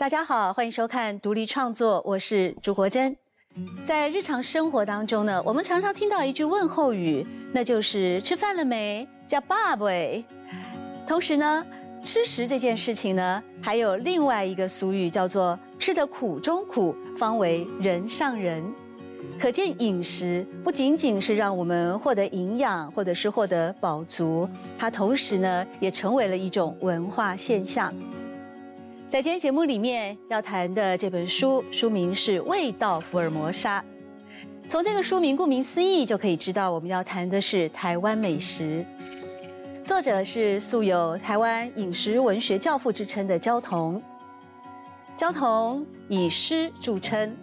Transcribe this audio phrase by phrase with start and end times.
[0.00, 3.14] 大家好，欢迎收看独立创作，我是朱国珍。
[3.84, 9.06] 在日常生活当中呢，我们常常听到一句问候语，那就是“吃饭了没？
[9.26, 9.84] 叫爸爸。”
[11.06, 11.66] 同时呢，
[12.02, 18.64] 吃食这件事情呢，还有另外一个俗语叫做“吃得苦中苦，方为人上人”。
[19.38, 27.92] 可见饮食不仅仅是让我们获得营养，或者是获得饱足，它同时呢，也成为了一种文化现象。
[29.10, 33.80] 在今天节目里面要谈的这本书，书名是《味道福尔摩沙》。
[34.68, 38.86] 从这个书名顾名思义，就可以知道我们要谈的是台湾美食。
[39.84, 44.00] 作者是素有台湾饮食文学教父之称的焦桐。
[45.16, 47.36] 焦桐以诗著称。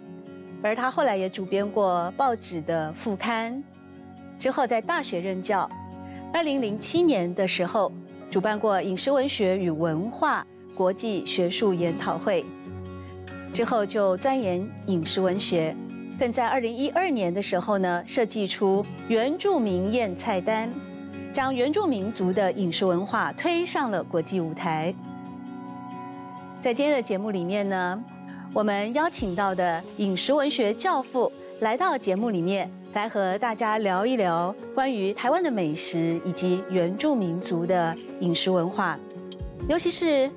[0.62, 3.62] 而他后来也主编过报纸的副刊，
[4.38, 5.70] 之后在大学任教。
[6.32, 7.92] 二零零七年的时候，
[8.30, 10.46] 主办过饮食文学与文化
[10.78, 12.44] 国际学术研讨会，
[13.52, 15.74] 之后就钻研饮食文学，
[16.16, 20.70] 更在二零一二年的时候呢，设计出原住民宴菜单，
[21.32, 24.94] 将原住民族的饮食文化推上了国际舞台。
[26.60, 28.04] 在今天的节目里面呢。
[28.54, 38.98] 我们邀请到的饮食文学教父来到节目里面，来和大家聊一聊关于台湾的美食以及原住民族的饮食文化，
[39.68, 40.30] 尤其是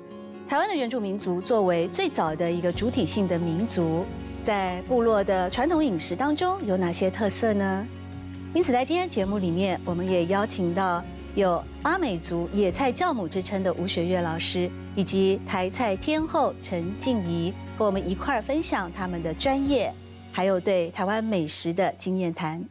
[0.52, 4.04] 台湾的原住民族作为最早的一个主体性的民族，
[4.42, 7.86] 在部落的传统饮食当中有哪些特色呢？
[8.52, 11.02] 因此，在今天节目里面，我们也邀请到。
[11.34, 19.90] 有阿美族野菜教母之称的吴学月老师，以及台菜天后陈静怡，和我们一块儿分享他们的专业，
[20.30, 22.62] 还有对台湾美食的经验谈。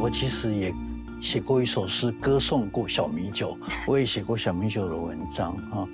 [0.00, 0.74] 我其实也
[1.20, 3.56] 写过一首诗，歌颂过小米酒，
[3.86, 5.88] 我也写过小米酒的文章啊。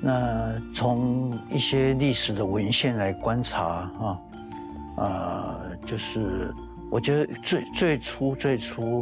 [0.00, 4.18] 那从一些历史的文献来观察啊。
[5.00, 6.52] 呃，就是
[6.90, 9.00] 我觉得最最初最初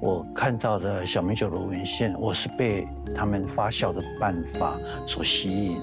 [0.00, 2.84] 我看到的小米酒的文献，我是被
[3.14, 5.80] 他们发酵的办法所吸引。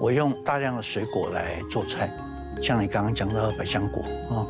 [0.00, 2.10] 我用大量的水果来做菜，
[2.62, 4.02] 像你刚刚讲到的百香果
[4.34, 4.46] 啊，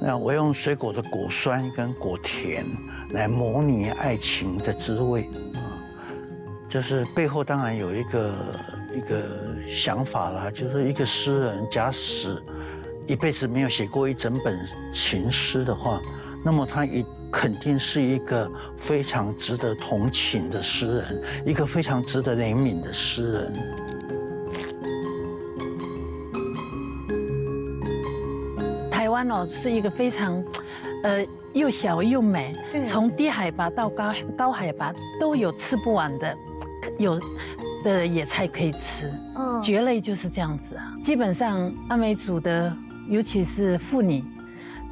[0.00, 2.64] 那我用水果的果酸跟果甜
[3.12, 5.60] 来模拟爱情的滋味啊，
[6.68, 8.34] 就是背后当然有一个
[8.94, 9.24] 一个
[9.66, 12.42] 想法啦，就是一个诗人假使。
[13.06, 14.56] 一辈子没有写过一整本
[14.92, 16.00] 情诗的话，
[16.44, 23.52] 那么他一肯定是一个非常值得同情的诗人，一个非常值得怜悯的诗人。
[28.92, 30.44] 台湾哦，是一个非常，
[31.02, 32.52] 呃，又小又美，
[32.86, 36.36] 从低海拔到高高海拔都有吃不完的，
[36.98, 37.20] 有
[37.84, 39.12] 的野菜可以吃。
[39.36, 42.72] 嗯，蕨类就是这样子啊，基本上阿美族的。
[43.08, 44.22] 尤其是妇女，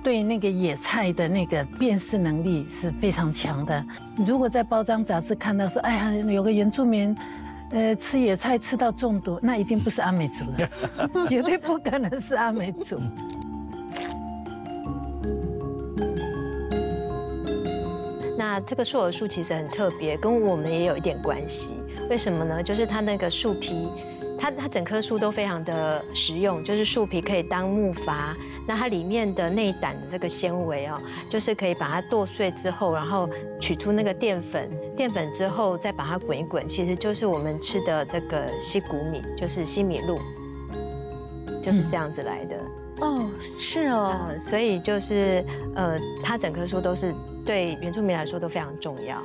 [0.02, 3.84] 对那个野菜的那个辨识能力是非常强的。
[4.26, 7.16] 如果在包装杂志看到说，哎呀，有个原住民，
[7.70, 10.68] 呃，吃野菜吃到中毒，那一定不是阿美族的，
[11.28, 12.98] 绝对不可能是阿美族。
[18.58, 21.76] 那这个树耳树其实很特别，跟我们也有一点关系。
[22.10, 22.60] 为什么呢？
[22.60, 23.88] 就是它那个树皮。
[24.36, 28.34] 它它整棵树都非常的实用，就是树皮可以当木筏，
[28.66, 33.28] 那它里面的内胆的这个纤维哦，就是可以把它剁碎之后，然后
[33.60, 40.16] 取出那个淀粉，淀粉之后再把它滚一滚，其实就是我们吃的这个西谷米，就是西米露，
[41.60, 42.56] 就是这样子来的。
[43.00, 45.44] 哦，是哦，所以就是
[45.74, 47.12] 呃，它整棵树都是
[47.48, 49.24] 对原住民来说都非常重要。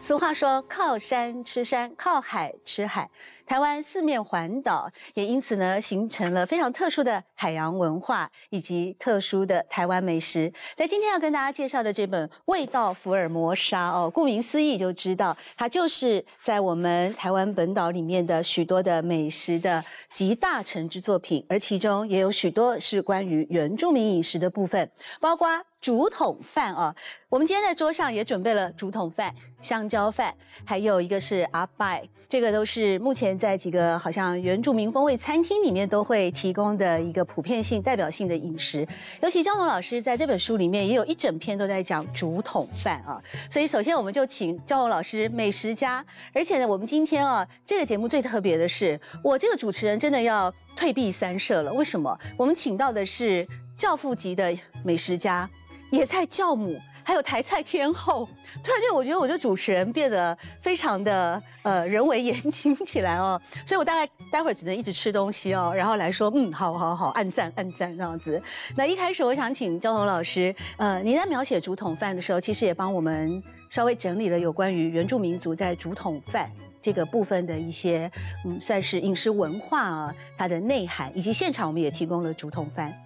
[0.00, 3.10] 俗话说：“靠山吃山，靠海吃海。”
[3.44, 10.52] 台湾四面环岛，也因此呢，形成了非常特殊的海洋文化以及特殊的台湾美食。
[10.76, 24.88] 在今天要跟大家介绍的这本《味道福尔摩沙》哦，顾名思义就知道，它就是在我们台湾本岛里面的许多的美食的集大成之作品，而其中也有许多是关于原住民饮食的部分，
[25.20, 25.64] 包括。
[25.82, 26.94] 竹筒饭啊，
[27.28, 30.32] 我们今天在桌上也准备了竹筒饭、香蕉饭，
[30.64, 38.86] 还有一个是阿拜，这个都是目前在几个好像原住民风味餐厅里面都会提供的一个普遍性、代表性的饮食。
[39.22, 43.20] 尤其焦龙老师在这本书里面也有一整篇都在讲竹筒饭啊，
[43.50, 51.72] 所以首先我们就请焦龙老师美食家，而且呢，我们今天啊这个节目最特别的是，我这个主持人真的要退避三舍了。
[51.72, 52.16] 为什么？
[52.38, 53.44] 我们请到的是
[53.76, 55.50] 教父级的美食家。
[55.92, 58.26] 野菜教母，还有台菜天后，
[58.64, 68.42] 突然间我觉得我的主持人变得非常的呃人为言轻起来哦，所以我大概待会儿只能一直吃东西哦，然后来说嗯好好好，按赞按赞这样子。
[68.74, 76.50] 那一开始我想请焦红老师，呃，你在描写竹筒饭的时候，其实也帮我们稍微整理了有关于原住民族在竹筒饭
[76.80, 78.10] 这个部分的一些
[78.46, 82.96] 嗯算是饮食文化啊，它的内涵，以及现场我们也提供了竹筒饭。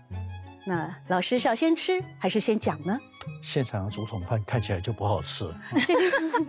[0.69, 2.99] 那老师是要先吃还是先讲呢？
[3.41, 5.49] 现场的竹筒饭看起来就不好吃。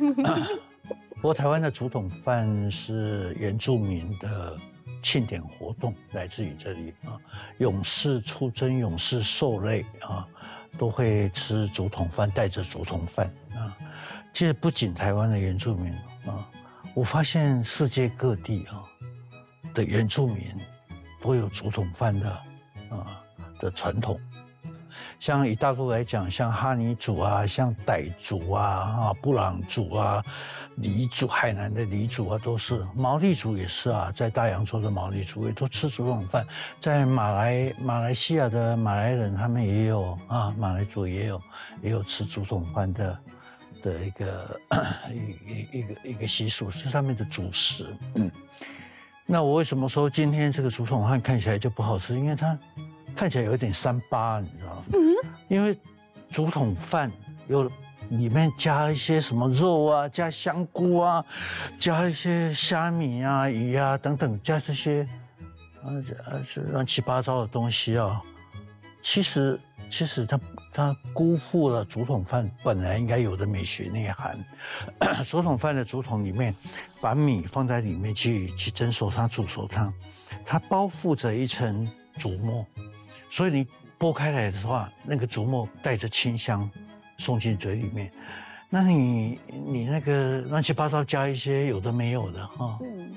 [1.16, 4.58] 不过台湾的竹筒饭是原住民的
[5.04, 7.14] 庆典活动，来自于这里啊。
[7.60, 10.28] 勇士出征、勇士受累啊，
[10.80, 13.78] 都会吃竹筒饭，带着竹筒饭啊。
[14.34, 15.94] 其实不仅台湾的原住民
[16.25, 16.50] 啊，
[16.96, 18.84] 我发现世界各地啊
[19.75, 20.56] 的原住民
[21.22, 22.30] 都有竹筒饭的
[22.90, 23.24] 啊。
[23.59, 24.19] 的传统，
[25.19, 30.24] 像以大陆来讲，像哈尼族啊，像傣族啊，啊布朗族啊，
[30.75, 36.45] 黎族，海南的黎族啊，都是毛利族也是啊，在大洋洲的毛利族也都吃竹筒饭，
[36.80, 41.42] 在马来马来西亚的马来人他们也有啊，马来族也有
[41.81, 43.19] 也有吃竹筒饭的
[43.81, 44.59] 的一个
[45.12, 47.88] 一一一个一个习俗，是上面的主食。
[48.13, 48.30] 嗯，
[49.25, 52.15] 那我为什么说今天这个竹筒饭看起来就不好吃？
[52.15, 52.57] 因为它。
[53.18, 54.84] 看起来有点三八，你知道吗？
[54.94, 55.16] 嗯，
[55.48, 55.75] 因为
[56.30, 57.12] 竹筒饭
[57.48, 57.64] 有
[58.10, 61.25] 里面加一些什么肉啊，加香菇啊，
[61.80, 65.02] 加一些虾米啊、鱼啊等等，加这些，
[65.81, 65.98] 啊
[66.28, 68.22] 啊，是乱七八糟的东西啊。
[69.02, 69.60] 其实，
[69.90, 70.40] 其实它
[70.72, 74.38] 它辜负了竹筒饭本来应该有的美学内涵。
[75.25, 76.54] 竹筒饭的竹筒里面，
[77.02, 79.92] 把米放在里面去去蒸熟汤、煮熟汤，
[80.46, 82.64] 它包覆着一层竹末。
[83.30, 83.68] 所以你
[84.00, 86.70] 剥开来的话，那个竹末带着清香
[87.18, 88.12] 送进嘴里面，
[88.70, 93.16] 那你你那个乱七八糟加一些有的没有的哈，嗯，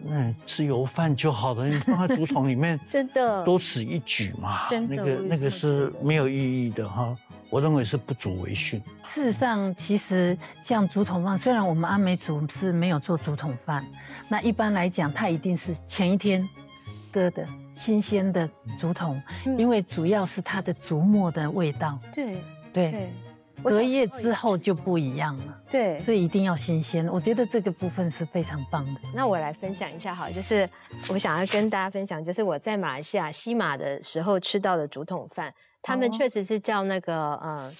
[0.00, 7.16] 那吃油饭就好了，你放在竹筒里面， 真的多此一举嘛，真的那个那个是没有意义的哈，
[7.48, 8.82] 我认为是不足为训。
[9.04, 13.84] 事实上，其实像竹筒饭，虽然我们阿美族是没有做竹筒饭，
[14.28, 16.46] 那一般来讲，它一定是前一天
[17.10, 17.46] 割的。
[17.76, 19.22] 新鲜的竹筒，
[19.58, 21.98] 因为主要是它的竹末的味道。
[22.12, 22.38] 对
[22.72, 23.12] 对，
[23.62, 25.60] 隔夜之后就不一样了。
[25.70, 27.06] 对，所以一定要新鲜。
[27.06, 29.00] 我觉得这个部分是非常棒的。
[29.14, 30.68] 那我来分享一下好，就是
[31.10, 35.52] 我想要跟大家分享，就是我在马来西亚西马的时候吃到的竹筒饭，
[35.82, 37.72] 他们确实是叫那个呃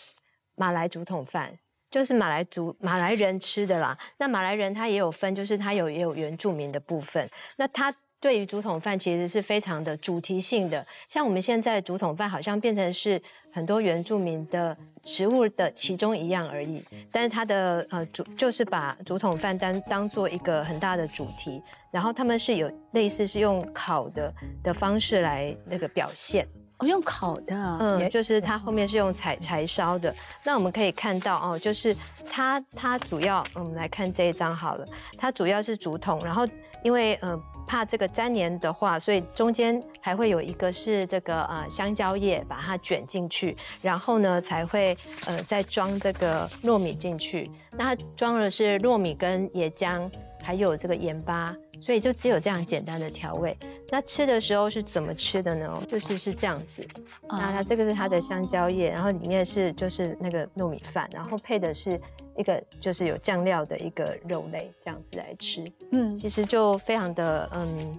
[0.57, 1.53] 马来竹筒饭，
[1.91, 3.97] 就是马来族马来人吃的啦。
[4.19, 7.27] 那马来人他也有分，就是他有也有原住民的部分。
[7.57, 7.95] 那他。
[8.27, 16.83] 对于竹筒饭其实是非常的主题性的，像我们现在竹筒饭好像变成是很多原住民的食物的其中一样而已，
[17.13, 21.63] 但是它的呃主就是把竹筒饭当当做一个很大的主题，
[21.93, 26.45] 然后他们是有类似是用烤的的方式来那个表现。
[26.79, 30.15] 哦，用烤的，嗯，就是它后面是用柴柴烧的。
[30.45, 31.97] 那我们可以看到哦，就是
[32.31, 34.85] 它它主要，我们来看这一张好了，
[35.17, 36.47] 它主要是竹筒，然后
[36.87, 47.51] 因为呃怕这个粘黏的话，所以中间还会有一个是这个啊香蕉叶把它卷进去，然后呢才会呃再装这个糯米进去。
[47.73, 50.09] 那它装的是糯米跟椰浆。
[50.45, 53.57] 还有这个盐巴，所以就只有这样简单的调味。
[53.91, 55.83] 那吃的时候是怎么吃的呢？
[55.87, 56.87] 就是是这样子。
[57.29, 62.01] 那它这个是它的香蕉叶，然后里面是就是那个糯米饭，然后配的是
[62.37, 65.65] 一个就是有酱料的一个肉类，这样子来吃。
[65.93, 67.93] 嗯，其实就非常的嗯，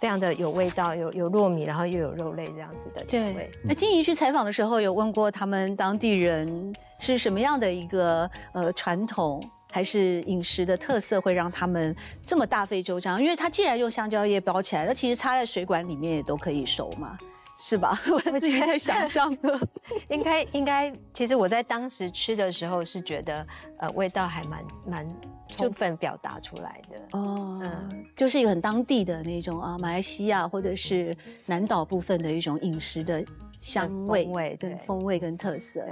[0.00, 3.50] 非常的有味道，有有糯米，然后又有肉类这样子的调味。
[3.62, 9.40] 那金怡去采访的时候，有问过他们当地人是什么样的一个呃传统？
[9.70, 17.16] 还是饮食的特色会让他们这么大费周章，因为它既然用香蕉叶包起来，那其实插在水管里面也都可以熟嘛，
[17.62, 17.96] 是吧？
[18.10, 19.68] 我自己在想象的，
[20.08, 23.46] 应该应该，其实我在当时吃的时候是觉得，
[23.78, 25.08] 呃，味道还蛮蛮
[25.46, 31.14] 充分表达出来的哦，嗯，就是一个很当地的那种啊，马来西亚或者是
[31.44, 33.22] 南岛部分的一种饮食的。
[33.60, 35.84] 香味、跟风味跟特色。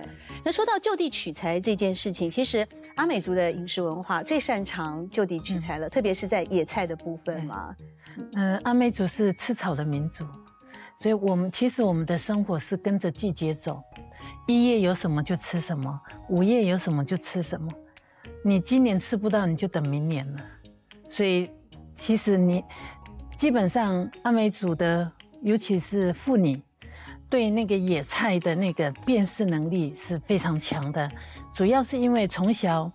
[0.43, 7.77] 那说到就地取材这件事情，其实阿美族的饮食文化最擅长就地取材了，特别是在野菜的部分嘛。
[8.37, 10.25] 嗯，阿美族是吃草的民族，
[10.99, 13.83] 所以我们其实我们的生活是跟着季节走，
[14.47, 17.71] 一叶有什么就吃什么，五叶有什么就吃什么。
[18.45, 20.45] 你今年吃不到，你就等明年了。
[21.09, 21.51] 所以
[21.95, 22.65] 其实你
[23.37, 25.11] 基本上阿美族的，
[25.43, 26.61] 尤其是妇女。
[27.31, 31.07] 对那个野菜的那个辨识能力是非常强的，
[31.53, 32.91] 主要是因为从小，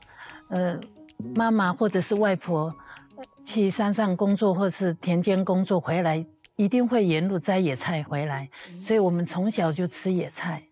[0.50, 0.76] 呃，
[1.36, 2.76] 妈妈或者是外婆
[3.46, 10.64] 去山上工作或者是田间工作回来，一定会沿路摘野菜回来，所以我们从小就吃野菜，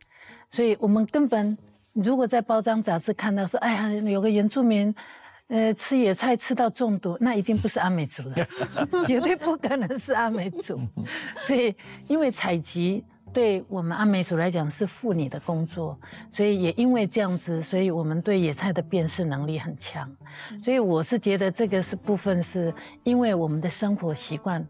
[0.49, 1.57] 所以我们根本
[1.93, 4.93] 如果在包装杂志看到说，哎呀，有个原住民。
[5.53, 8.47] 呃，吃野菜吃到中毒，那一定不是阿美族的，
[9.05, 10.79] 绝对不可能是阿美族。
[11.35, 11.75] 所以，
[12.07, 15.99] 因为采集对我们阿美族来讲是妇女的工作，
[16.31, 20.09] 所以也因为这样子，所以我们对野菜的辨识能力很强。
[20.63, 22.73] 所以我是觉得这个是部分是
[23.03, 24.65] 因为我们的生活习惯，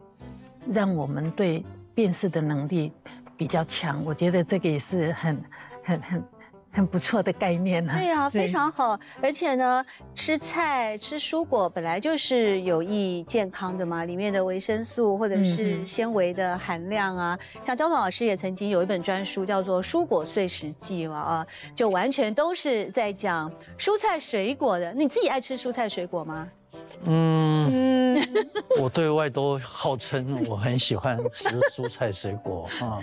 [0.68, 1.64] 让我们对
[1.94, 2.92] 辨识的能力
[3.36, 4.04] 比较强。
[4.06, 5.44] 我觉得这个也是很
[5.84, 6.24] 很很。
[6.74, 7.92] 很不错的概念呢。
[7.94, 8.98] 对呀，非常好。
[9.22, 17.38] 而且呢，吃菜、吃蔬果本来就是有益健康的嘛，里面的维生素或者是纤维的含量啊。
[17.62, 24.94] 像焦总老师也曾经有一本专书叫做《蔬果碎食记》嘛，啊，就完全都是在讲蔬菜水果的。
[24.94, 26.48] 你自己爱吃蔬菜水果吗？
[27.06, 28.24] 嗯，
[28.80, 33.00] 我对外都号称我很喜欢吃蔬菜水果啊。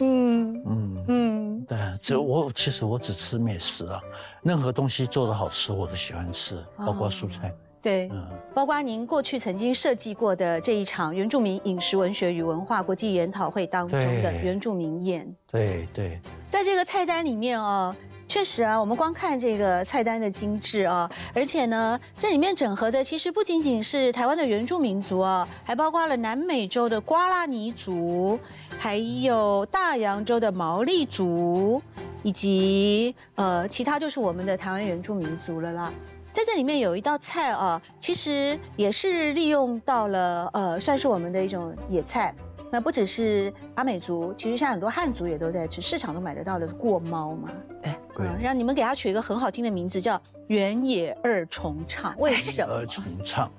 [0.00, 4.00] 嗯嗯嗯，对，这我其实我只吃美食啊，
[4.42, 7.52] 任何东西做的好吃我都喜欢吃，包括蔬菜。
[7.80, 8.10] 对，
[8.52, 15.32] 包括您过去曾经设计过的这一场原住民饮食文学与文化国际研讨会当中的原住民宴。
[15.50, 17.94] 对对，在这个菜单里面哦。
[18.28, 28.38] 确实啊，我们光看这个菜单的精致啊，而且呢，这里面整合的其实不仅仅是台湾的原住民族啊，还包括了南美洲的瓜拉尼族，
[28.78, 31.80] 还有大洋洲的毛利族，
[32.22, 35.90] 以及呃其他就是我们的台湾原住民族了啦。
[36.30, 42.34] 在这里面有一道菜啊，其实也是利用到了呃，算是我们的一种野菜。
[42.70, 47.48] 那不只是阿美族，其实像很多汉族也都在吃，市场都买得到的过猫嘛。
[47.82, 47.98] 哎，
[48.40, 52.14] 让你们给他取一个很好听的名字，叫原野二重唱。
[52.18, 52.74] 为什么？
[52.74, 53.50] 二重唱，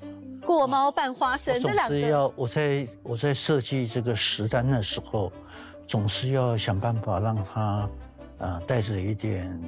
[0.45, 5.31] 过猫拌花生，这两个要我在我在设计这个食单的时候，
[5.87, 7.89] 总是要想办法让它。
[8.41, 9.61] 呃，带着一点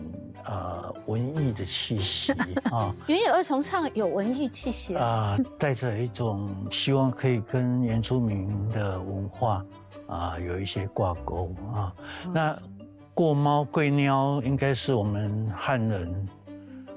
[0.45, 2.31] 呃文艺的气息
[2.71, 2.95] 啊。
[3.05, 9.65] 原野二重唱有文艺气息啊，带着一种希望可以跟原住民的文化
[10.07, 11.93] 啊有一些挂钩啊。
[12.33, 12.57] 那
[13.21, 16.27] 过猫贵鸟应该是我们汉人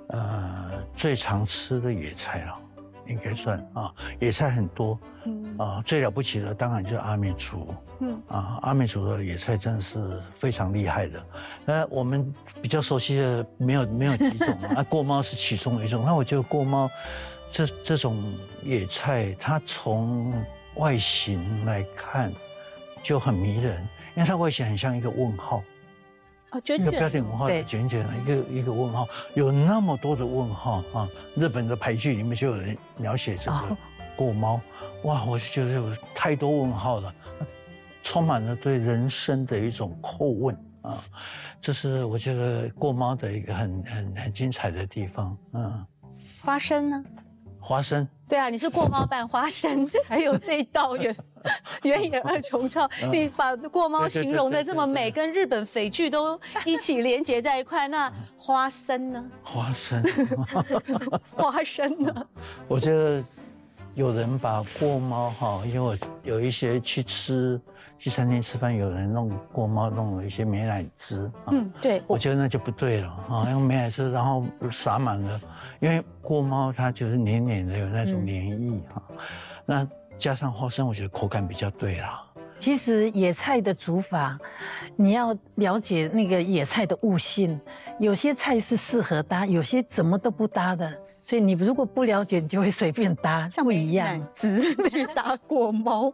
[0.08, 2.58] 呃最常吃的野菜了。
[3.06, 11.22] 应该算啊，野菜很多，嗯啊，最了不起的当然就是阿美族，嗯啊，阿美族的野菜真的是非常厉害的。
[11.66, 16.06] 那我们比较熟悉的没有没有几种 啊，过猫是其中一种。
[16.06, 16.90] 那我觉得过猫
[17.50, 18.24] 这这种
[18.62, 20.32] 野菜，它从
[20.76, 22.32] 外形来看
[23.02, 25.62] 就很迷人，因为它外形很像一个问号。
[26.58, 31.08] 一个标点文化的卷卷的一个一个问号，有那么多的问号啊！
[31.34, 33.76] 日本的牌剧里面就有人描写这个
[34.16, 34.60] 过猫，
[35.04, 37.14] 哇，我就觉得有太多问号了，
[38.02, 41.02] 充满了对人生的一种叩问啊！
[41.60, 45.86] 这是我觉得过猫的一个很很很精彩的地方，嗯。
[46.42, 47.02] 花生呢？
[47.58, 48.06] 花生。
[48.28, 51.14] 对啊，你是过猫拌花生，还有这一道原
[51.82, 57.86] 原野二重唱，你把过猫形容的这么美，跟日本匪剧都一起连接在一块。
[57.88, 59.24] 那花生呢？
[59.42, 60.02] 花生，
[61.28, 62.26] 花生呢？
[62.66, 63.22] 我觉得
[63.94, 67.60] 有人把过猫哈，因为我有一些去吃
[67.98, 71.30] 去餐厅吃饭，有人弄过猫弄了一些美乃滋。
[71.48, 75.40] 嗯，对，我觉得那就不对了啊，用美乃滋然后撒满了。
[75.80, 79.02] 因为过猫它就是黏黏的，有那种黏液哈，
[79.66, 79.86] 那
[80.24, 82.24] 加上花生，我觉得口感比较对啦。
[82.58, 84.38] 其实野菜的煮法，
[84.96, 87.60] 你要了解那个野菜的悟性，
[88.00, 90.90] 有些菜是适合搭，有些怎么都不搭的。
[91.22, 94.26] 所以你如果不了解，你就会随便搭，不一样。
[94.34, 96.10] 只去搭过猫，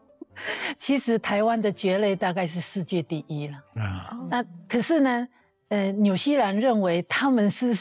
[0.76, 3.54] 其实台湾的蕨类大概是世界第一了。
[3.80, 5.28] 啊，那可是呢？
[5.70, 7.72] 呃，纽西兰认为他们是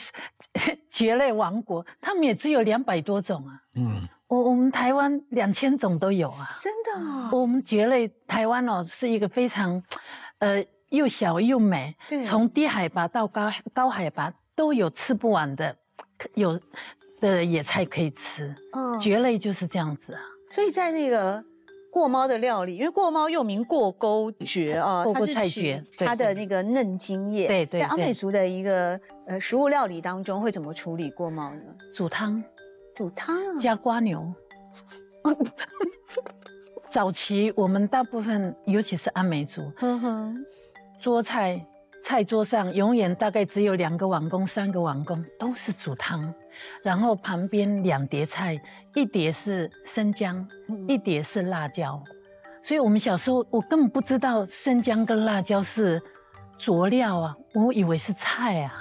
[0.90, 3.62] 蕨类王国，他们也只有两百多种啊。
[3.76, 6.56] 嗯，我我们台湾两千种都有啊。
[6.60, 7.38] 真的？
[7.38, 9.82] 我们蕨类台湾哦，是一个非常，
[10.38, 15.76] 呃，又小又美，从低海拔到高高海拔都有吃不完的，
[16.36, 16.60] 有
[17.20, 18.56] 的野菜可以吃。
[18.74, 20.22] 嗯，蕨类就是这样子啊。
[20.50, 21.44] 所以在那个。
[21.92, 27.48] 过猫的料理，因为过猫又名过沟蕨啊，它是取它的那个嫩茎叶。
[27.48, 27.82] 对对。
[27.82, 31.62] 在阿美族的一个呃食物料理当中，会怎么处理过猫呢？
[31.94, 32.44] 煮汤，
[32.96, 34.32] 煮汤加瓜牛。
[36.90, 39.62] 早期我们大部分，尤其是阿美族，
[41.00, 41.64] 桌菜
[42.10, 46.34] 菜桌上永远大概只有两个碗公、三个碗公，都是煮汤，
[46.82, 48.60] 然后旁边两碟菜，
[48.96, 50.44] 一碟是生姜，
[50.88, 52.04] 一碟是辣椒。
[52.64, 56.02] 所以我们小时候我根本不知道生姜跟辣椒是
[56.58, 58.74] 佐料啊，我以为是菜啊。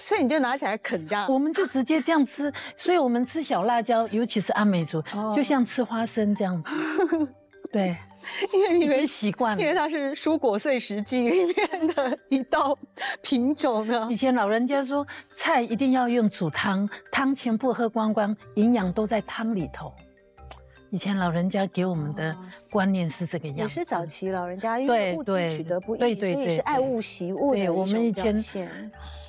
[0.00, 2.52] 所以你就拿起来啃这样，我们就直接这样吃。
[2.74, 5.00] 所以我们吃小辣椒，尤其是阿美族，
[5.32, 6.74] 就像吃花生这样子。
[7.70, 7.96] 对，
[8.52, 12.76] 因为你们习惯了，因为它是蔬果碎石记里面的一道
[13.22, 14.08] 品种呢。
[14.10, 19.92] 以前老人家说，菜一定要用煮汤，汤全部喝光光，营养都在汤里头。
[20.90, 22.36] 以前老人家给我们的
[22.70, 28.36] 观念是这个样，也是早期老人家因为物资取得不易，所以是爱物惜物的我们以前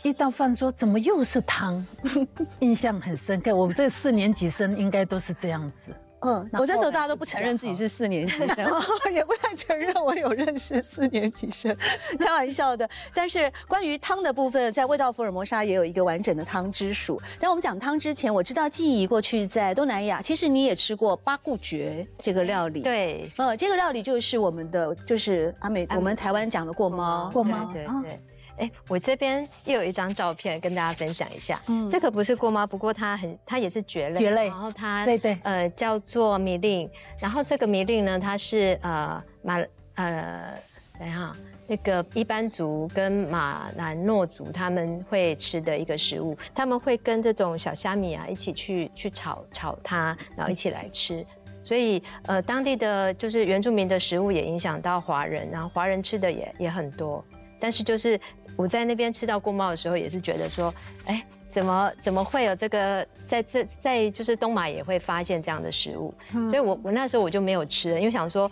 [0.04, 1.84] 一到饭桌，怎么又是汤？
[2.62, 3.56] 印象很深刻。
[3.56, 5.92] 我们这四年级生应该都是这样子。
[6.22, 8.66] 嗯，我这时候大家都不承认自己是四年级生，
[9.14, 11.76] 也不太承认我有认识四年级生，
[12.18, 12.90] 开玩笑的。
[13.14, 17.22] 但是关于汤的部分，在味道福尔摩沙也有一个完整的汤之属。
[17.40, 22.82] 但我们讲汤之前，我知道记忆过去在东南亚，其实你也吃过八顾蕨这个料理。
[22.82, 28.20] 对，呃，这个料理就是我们的，就是阿美，我们台湾讲的过猫，过猫，对对。
[28.58, 31.62] 哎，我这边又有一张照片跟大家分享一下。
[31.68, 32.66] 嗯，这个不是锅吗？
[32.66, 34.20] 不过它很，它也是蕨类。
[34.20, 34.48] 蕨类。
[34.48, 36.90] 然后它，对对，呃，叫做米令。
[37.20, 39.60] 然后这个米令呢，它是呃马
[39.96, 40.58] 呃，
[40.98, 41.34] 等一下，
[41.68, 51.26] 那个一般族跟马兰诺族他们会吃的一个食物，他们会跟这种小虾米啊一起去去炒炒它，然后一起来吃。
[51.62, 57.22] 所以呃，当地的就是原住民的食物也影响到华人，然后华人吃的也也很多，
[57.60, 58.18] 但是就是。
[58.56, 60.74] 我在那边吃到过猫的时候，也是觉得说，
[61.06, 66.14] 哎，怎么怎么会有这个在这在就是东马也会发现这样的食物，
[66.50, 68.50] 所以我我那时候我就没有吃，因为想说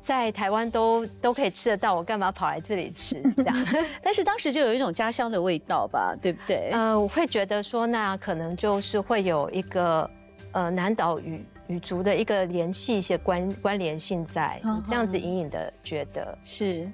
[0.00, 3.54] 在台湾都都可以吃得到，我干嘛跑来这里吃 这样？
[4.02, 6.70] 但是当时就有一种家乡的味道吧，对不对？
[6.72, 10.08] 呃，我会觉得说，那可能就是会有一个
[10.52, 16.88] 呃南岛语语族的一个联系一些关关联性在，这样子隐隐的觉得是。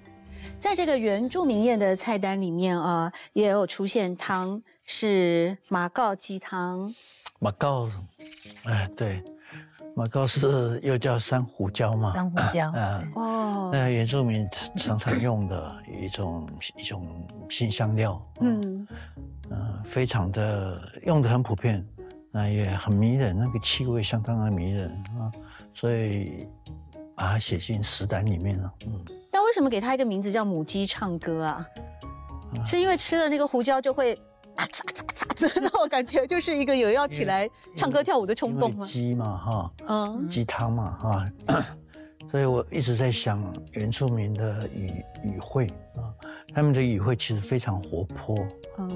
[0.64, 6.94] 在这个原住民宴的菜单里面啊，也有出现汤，是马告鸡汤。
[7.38, 7.86] 马告，
[8.64, 9.22] 哎，对，
[9.94, 12.14] 马告是又叫珊瑚礁嘛？
[12.14, 14.48] 珊瑚礁，嗯，哦，那原住民
[14.78, 16.48] 常常用的一种
[16.78, 18.88] 一种新香料，嗯，
[19.50, 21.86] 嗯，非常的用的很普遍，
[22.30, 24.88] 那也很迷人，那个气味相当的迷人
[25.20, 25.30] 啊，
[25.74, 26.48] 所以
[27.14, 29.04] 把它写进食单里面了，嗯。
[29.42, 31.66] 为什么给他一个名字叫母鸡唱歌啊？
[32.64, 34.14] 是因为吃了那个胡椒就会
[34.54, 38.86] 啊嚓嚓嚓那我感觉，就是一个有要起来唱歌跳舞的冲动吗？
[38.86, 41.24] 鸡嘛哈，嗯，鸡汤嘛哈，
[42.30, 43.42] 所以我一直在想
[43.72, 44.86] 原住民的语
[45.24, 45.66] 语汇
[45.96, 46.14] 啊，
[46.54, 48.36] 他们的语汇其实非常活泼，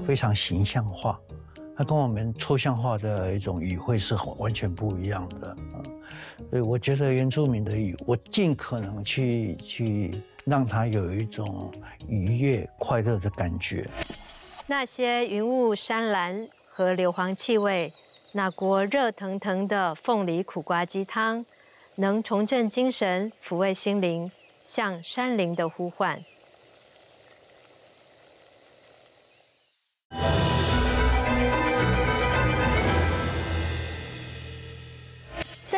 [0.07, 1.19] 非常形象化，
[1.75, 5.83] 它跟我们抽象化的一种语汇是完全不一样的啊。
[6.49, 10.11] 所以我觉得原住民的语，我尽可能去去。
[10.45, 11.71] 让他有一种
[12.07, 13.87] 愉悦、快乐的感觉。
[14.67, 17.91] 那些云雾山岚和硫磺气味，
[18.33, 21.45] 那锅热腾腾的凤梨苦瓜鸡汤，
[21.95, 24.31] 能重振精神、抚慰心灵，
[24.63, 26.23] 像山林的呼唤。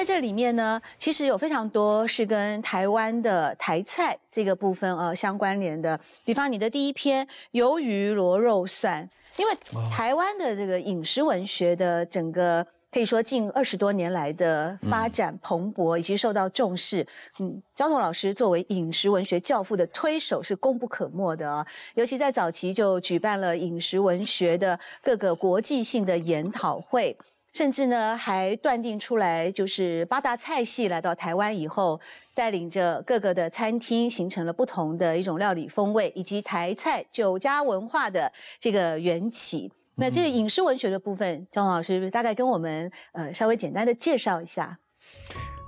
[0.02, 6.00] 在这里面呢，其实有非常多是跟台湾的台菜这个部分呃相关联的。
[6.26, 9.54] 比方你的第一篇鱿鱼螺肉蒜，因为
[9.92, 17.06] 台湾的这个饮食文学的整个可以说近二十多年来的发展蓬勃以及受到重视，
[17.38, 21.64] 嗯，焦桐老师作为饮食文学教父的推手是功不可没的啊。
[21.94, 27.16] 尤其在早期就举办了饮食文学的各个国际性的研讨会。
[27.54, 32.00] 甚至呢，还断定出来，就是八大菜系来到台湾以后，
[32.34, 39.72] 带领着各个的餐厅，形成了不同的一种料理风味，以及台菜酒家文化的这个缘起。
[39.96, 44.80] 那这个饮食文学的部分，张老师大概跟我们呃稍微简单的介绍一下。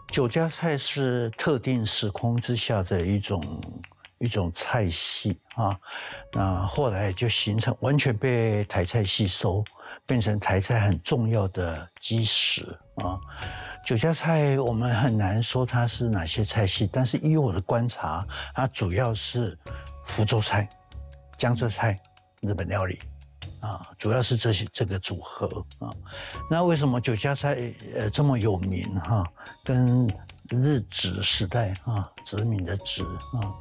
[0.10, 3.62] 酒家菜是特定时空之下的一种
[4.20, 5.78] 一种菜系啊，
[6.32, 9.64] 那后来就形成完全被台菜吸收。
[10.06, 12.64] 变成台菜很重要的基石
[12.96, 13.20] 啊！
[13.86, 19.58] 酒家菜我们很难说它是哪些菜系，但是依我的观察，它主要是
[20.06, 20.68] 福州菜、
[21.38, 22.00] 江浙菜、
[22.42, 23.00] 日本料理
[23.62, 25.48] 啊，主要是这些这个组合
[25.80, 25.90] 啊。
[26.50, 27.58] 那为什么酒家菜
[27.96, 29.24] 呃这么有名哈？
[29.64, 30.08] 跟
[30.50, 33.56] 日治时代啊殖民的殖啊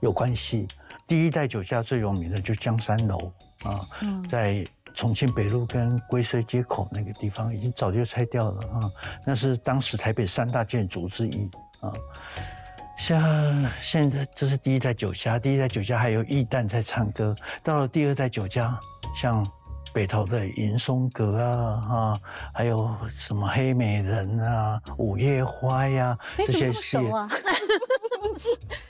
[0.00, 0.66] 有关系。
[1.06, 3.30] 第一代酒家最有名的就江山楼
[3.64, 3.80] 啊，
[4.28, 8.90] 在重庆北路跟龟蛇街口那个地方，已经早就拆掉了啊。
[9.26, 11.92] 那是当时台北三大建筑之一啊。
[12.96, 17.34] 像现在这是第一代酒家，第一代酒家还有艺旦在唱歌。
[17.62, 18.78] 到了第二代酒家，
[19.20, 19.44] 像
[19.92, 22.12] 北投的银松阁啊，哈，
[22.54, 26.98] 还有什么黑美人啊、午夜花呀，这些是。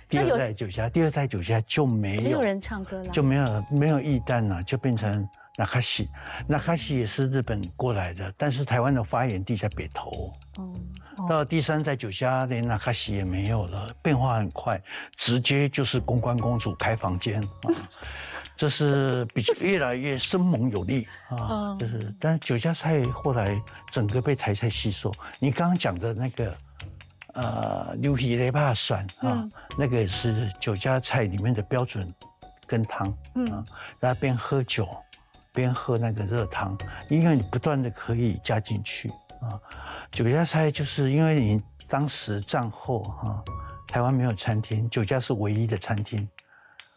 [0.09, 6.09] 第二代酒家，第二代酒家就没有没有人唱歌了，就没有没有艺旦了，就变成纳卡西。
[6.47, 10.33] 纳卡西也是日本过来的，但是台湾的发源地在北投。
[10.57, 10.73] 哦。
[11.29, 14.83] 到第三代酒家，连纳卡西也没有了，变化很快，
[15.15, 17.71] 直接就是公关公主开房间啊，
[18.57, 23.57] 这是比较越来越生猛有力啊，就是，但是酒家菜后来
[23.93, 25.13] 整个被台菜吸收。
[25.39, 26.57] 你刚刚讲的那个，
[27.35, 32.13] 呃，牛皮雷帕蒜啊，那个也是酒家菜里面的标准
[32.67, 33.09] 跟汤
[33.53, 33.63] 啊，
[34.01, 34.89] 然后边喝酒
[35.55, 36.77] 边喝那个热汤，
[37.09, 39.09] 因为你不断的可以加进去。
[39.41, 39.55] 啊，
[40.11, 43.43] 酒家菜就是因为你当时战后哈，
[43.87, 46.29] 台湾没有餐厅，酒家是唯一的餐厅。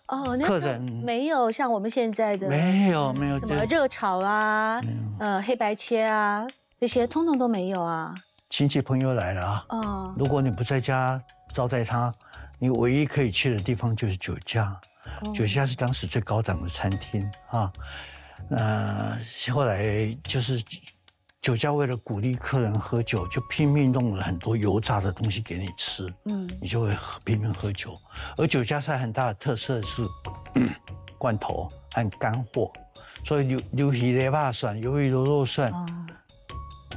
[0.07, 4.81] 哦，客人没有像我们现在的没有没有什么热炒啊，
[5.19, 6.47] 呃黑白切啊
[6.79, 8.15] 这些通通都没有啊。
[8.49, 12.13] 亲戚朋友来了啊，哦，如果你不在家招待他，
[12.57, 14.75] 你唯一可以去的地方就是酒家。
[15.33, 17.71] 酒家是当时最高档的餐厅啊，
[18.51, 19.17] 呃，
[19.51, 20.63] 后来就是。
[21.39, 27.93] 酒家为了鼓励客人喝酒，就拼命弄了很多油炸的东西给你吃，嗯，你就会拼命喝酒。
[28.35, 30.03] 而酒家菜很大的特色是
[31.17, 32.69] 罐头和干货，
[33.23, 35.71] 所以牛牛皮雷霸蒜、鱿鱼螺肉蒜、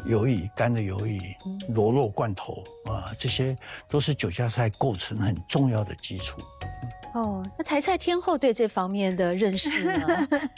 [0.04, 1.20] 鱿鱼干的鱿鱼、
[1.68, 3.54] 螺肉罐头啊，这些
[3.88, 6.40] 都是酒家菜构成很重要的基础。
[7.14, 10.28] 哦，那台菜天后对这方面的认识呢？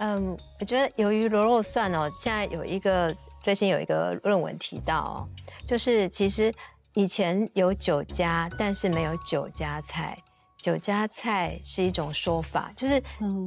[0.00, 3.14] 嗯，我觉得由于螺肉蒜哦，现在有一个。
[3.40, 5.28] 最近有一个论文提到，哦
[5.64, 6.52] 就是其实
[6.94, 10.18] 以前有酒家，但是没有酒家菜。
[10.60, 13.00] 酒家菜是一种说法，就是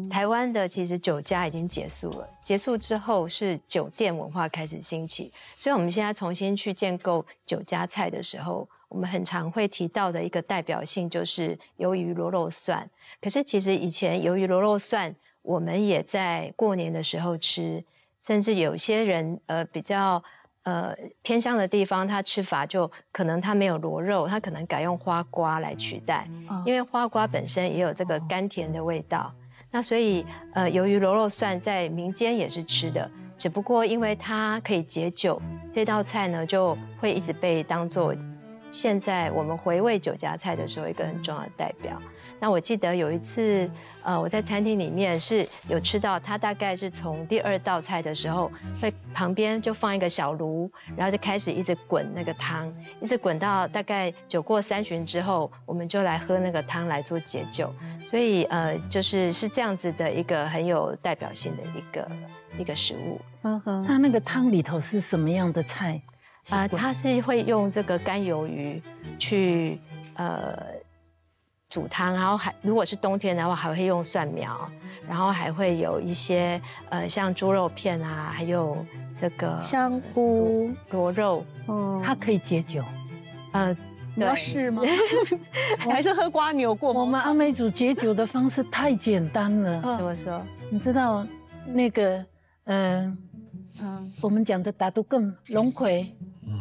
[0.09, 5.31] 台湾的其实酒家已经结束了，结束之后是酒店文化开始兴起。
[5.57, 12.89] 所以我们现在重新去建构酒家菜的时候，我们很常会提到的一个代表性就是鱿鱼螺肉蒜。
[13.21, 17.83] 可是其实以前鱿鱼螺肉蒜，我们也在过年的时候吃。
[18.23, 20.23] 甚至有些人，呃，比较
[20.61, 26.29] 呃偏向的地方，他吃法就可能他没有螺肉，他可能改用花瓜来取代，
[26.63, 29.33] 因为花瓜本身也有这个甘甜的味道。
[29.71, 30.23] 那所以，
[30.53, 38.13] 呃，由于螺肉蒜在民间也是吃的，只不过因为它可以解酒，这道菜呢就会一直被当做
[38.69, 41.99] 现在我们回味酒家菜的时候一个很重要的代表。
[42.41, 43.69] 那我记得有一次，
[44.01, 48.51] 呃，我在餐厅里面是有吃到，它大概是从第二道菜的时候，
[48.81, 57.71] 会旁边就放一个小炉，然后就开始一直滚那个汤，一直滚到大概酒过三巡之后，我们就来喝那个汤来做解酒。
[58.07, 62.11] 所以，呃，就是是这样子的一个很有代表性的一个
[62.57, 63.21] 一个食物。
[63.43, 66.01] 嗯哼，它那个汤里头是什么样的菜？
[66.49, 68.81] 啊，它是会用这个干鱿鱼
[69.19, 69.79] 去，
[70.15, 70.80] 呃。
[71.71, 74.69] 煮汤，然后还如果是冬天的话，还会用蒜苗，
[75.07, 82.83] 然后还会有一些呃像猪肉片啊，还有这个香菇、螺肉，嗯，它可以解酒。
[83.53, 83.73] 呃，
[84.15, 84.83] 你要试吗？
[85.79, 86.91] 还是喝瓜牛过？
[86.91, 89.81] 我们阿美族解酒的方式太简单了。
[89.97, 90.41] 怎么说？
[90.69, 91.25] 你知道
[91.67, 92.25] 那个，
[92.65, 93.17] 嗯
[93.79, 96.13] 嗯，我们讲的打都更龙葵，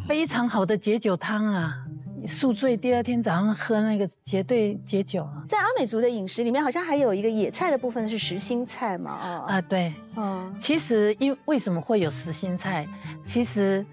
[0.07, 1.85] 非常好的解酒汤啊。
[2.27, 5.43] 宿醉，第二天早上喝那个绝对解酒啊！
[5.47, 9.11] 在阿美族的饮食里面，好像还有一个野菜的部分是实心菜嘛？
[9.11, 12.87] 啊啊，对，嗯，其实因为什么会有实心菜？
[13.23, 13.85] 其实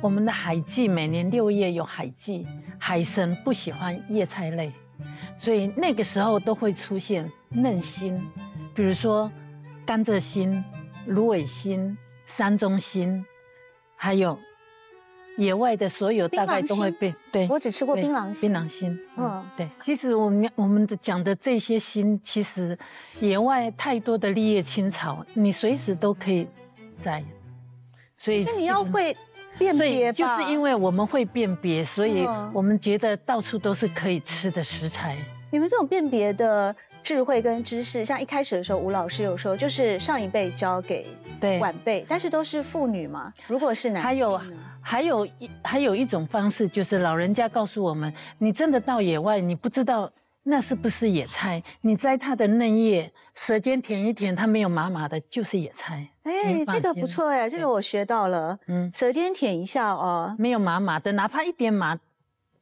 [0.00, 2.46] 我们的海季每年六月有海季，
[2.78, 4.72] 海神不喜欢叶菜类，
[5.36, 8.20] 所以那个时候都会出现嫩心，
[8.74, 9.30] 比如说
[9.84, 10.64] 甘蔗心、
[11.06, 13.24] 芦苇心、山中心，
[13.96, 14.38] 还有。
[15.36, 18.52] 野外的所有大概都会被对，我只吃过槟榔心。
[18.52, 19.68] 槟榔心，嗯，对。
[19.80, 22.78] 其实我们我们讲的这些心，其实
[23.20, 26.46] 野外太多的绿叶青草，你随时都可以
[26.98, 27.24] 摘。
[28.18, 29.16] 所以你要会
[29.58, 35.16] 辨别就是因为我们会辨别，所以我们觉得到处都是可以吃的食材。
[35.50, 41.06] 你们这种辨别的智慧跟知识，像一开始的时候，吴老师有说，就是上一辈交给
[41.60, 43.32] 晚辈，但是都是妇女嘛。
[43.46, 44.42] 如果是男性呢？
[44.80, 50.10] 还有一还有一种方式，就是老人家告诉我们：你真的到野外，你不知道
[50.42, 51.62] 那是不是野菜？
[51.82, 56.08] 你摘它的嫩叶，舌尖舔一舔，它没有麻麻的，就是野菜。
[56.22, 58.58] 哎，这个不错哎，这个我学到了。
[58.66, 61.98] 嗯，舌尖舔一下哦，没有麻麻的，哪怕一点麻，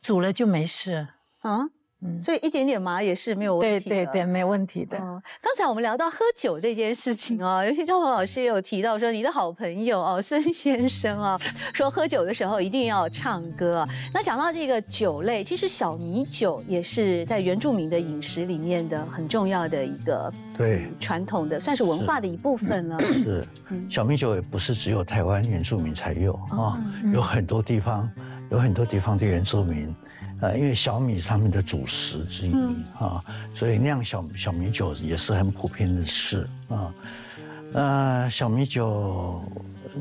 [0.01, 1.09] 煮了就没事。
[1.41, 1.69] 啊。
[2.01, 3.97] 嗯，所以一点点麻也是没有问题的。
[3.97, 4.97] 对对对，没问题的。
[4.97, 11.41] 刚才我们聊到喝酒这件事情哦，尤其赵鹏老师也有提到说，你的好朋友哦，孙先生哦，
[11.75, 13.85] 说喝酒的时候一定要唱歌。
[14.15, 23.01] 那讲到这个酒类，其实小米酒也是在原住民的饮食里面的很重要的一个对传统的，算是文化的一部分了。
[23.01, 23.45] 是，
[23.91, 26.79] 小米酒也不是只有台湾原住民才有啊，
[27.13, 28.09] 有很多地方，
[28.53, 29.93] 有很多地方的原住民。
[30.41, 32.53] 呃，因为小米是他们的主食之一
[32.99, 36.95] 啊，所以酿小小米酒也是很普遍的事啊。
[37.75, 39.43] 呃，小米酒，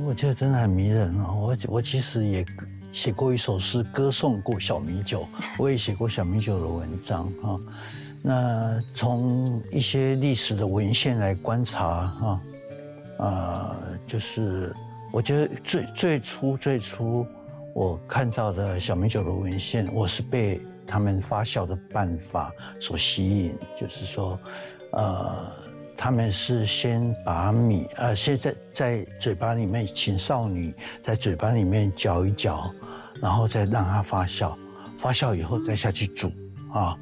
[0.05, 1.33] 我觉得真的很迷人啊。
[1.33, 2.45] 我我其实也
[2.91, 5.27] 写过一首诗，歌颂过小米酒，
[5.57, 7.57] 我也写过小米酒的文章啊。
[8.21, 12.41] 那从一些历史的文献来观察啊，
[13.17, 14.73] 啊，就是
[15.11, 17.25] 我觉得最最初最初。
[17.77, 24.39] 我看到的小米酒的文献，我是被他们发酵的办法所吸引，就是说，
[24.93, 25.51] 呃，
[25.95, 32.67] 他们是先把米，呃，先在在嘴巴里面，请少女在嘴巴里面嚼一嚼，
[33.21, 34.51] 然后再让它发酵，
[34.97, 36.31] 发酵以后再下去煮，
[36.73, 36.97] 啊。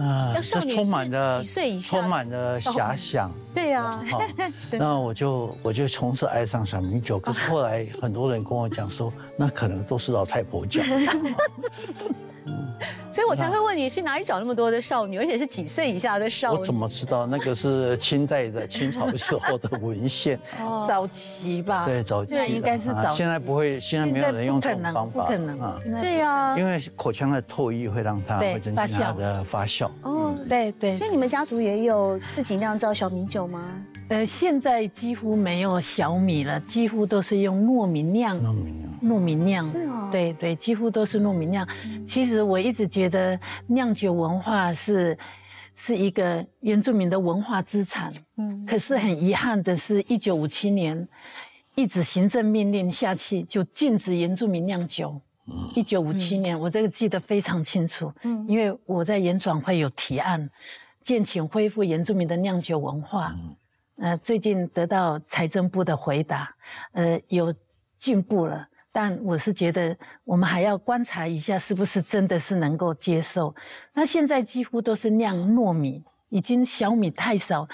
[0.00, 3.30] 啊，这充满了几岁以下，充满了遐想。
[3.52, 4.00] 对呀，
[4.72, 7.18] 那我就我就从此爱上小米酒。
[7.18, 10.84] 可是后来很多人跟我讲说，那可能都是老太婆讲。
[13.12, 16.60] 所以我才会问你去哪里找那么多的少女，而且是几岁以下的少女？
[16.60, 20.38] 我怎么知道那个是清代的清朝时候的文献？
[20.62, 21.84] 哦，早期吧。
[21.86, 23.14] 对，早期应该是早。
[23.14, 25.24] 现在不会，现在没有人用这种方法。
[25.24, 25.76] 不可能啊！
[26.00, 29.90] 对呀，因为口腔的唾液会让它会增加它的发酵。
[30.02, 30.96] 哦，对对。
[30.96, 33.60] 所以你们家族也有自己酿造小米酒吗？
[34.08, 38.36] 呃，现在几乎没有小米了，几乎都是用糯米酿。
[38.38, 38.89] 糯米酿。
[39.02, 39.64] 糯米酿。
[39.64, 40.08] 是哦。
[40.10, 41.66] 对对，几乎都是糯米酿。
[42.04, 45.16] 其实我一直觉得酿酒文化是
[45.74, 48.12] 是一个原住民的文化资产。
[48.36, 48.64] 嗯。
[48.66, 51.08] 可是很遗憾的是，一九五七年，
[51.74, 55.20] 一纸行政命令下去，就禁止原住民酿酒。
[55.46, 55.70] 嗯。
[55.74, 58.12] 一九五七年，我这个记得非常清楚。
[58.24, 58.44] 嗯。
[58.48, 60.48] 因为我在研转会有提案，
[61.02, 63.34] 建请恢复原住民的酿酒文化。
[63.36, 63.56] 嗯。
[64.02, 66.48] 呃，最近得到财政部的回答，
[66.92, 67.54] 呃，有
[67.98, 73.54] 进步了，但我是觉得我们还要观察一下，是不是真的是能够接受。
[73.94, 77.68] 那现在几乎都是酿糯米，已经小米太少，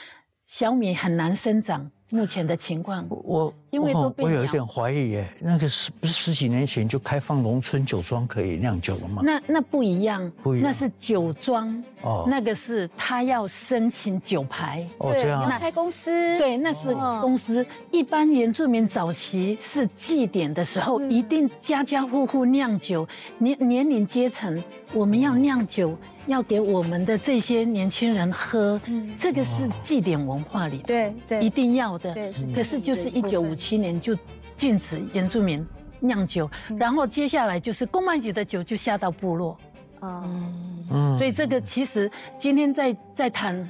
[0.45, 1.91] 小米很难生长。
[2.11, 9.23] 目前的情况，我因为都我有一点怀疑耶，那个十不是十几年前就开放农村酒庄可以酿酒了吗？
[9.25, 14.87] 那那不一样，不一样，那是酒庄哦，那个是他要申请酒牌。
[14.99, 17.67] 哦，这样开公司，对，那是公司。
[17.91, 23.07] 一般原住民早期是祭典的时候，一定家家户户酿酒，
[23.39, 24.63] 年年龄阶层，
[24.95, 25.97] 我们要酿酒。
[26.27, 28.81] 要给我们的这些年轻人喝，
[29.17, 32.13] 这个是祭典文化里，对对，一定要的。
[32.13, 34.17] 对可是就是一九五七年就
[34.55, 35.65] 禁止原住民
[36.01, 39.57] 酿酒，然后接下来就是公卖级的酒就下到部落。
[40.03, 43.69] 嗯，所以这个其实今天在在谈，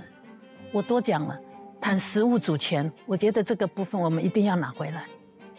[0.72, 1.38] 我多讲了，
[1.80, 5.04] 谈食物主权，我觉得这个部分我们一定要拿回来。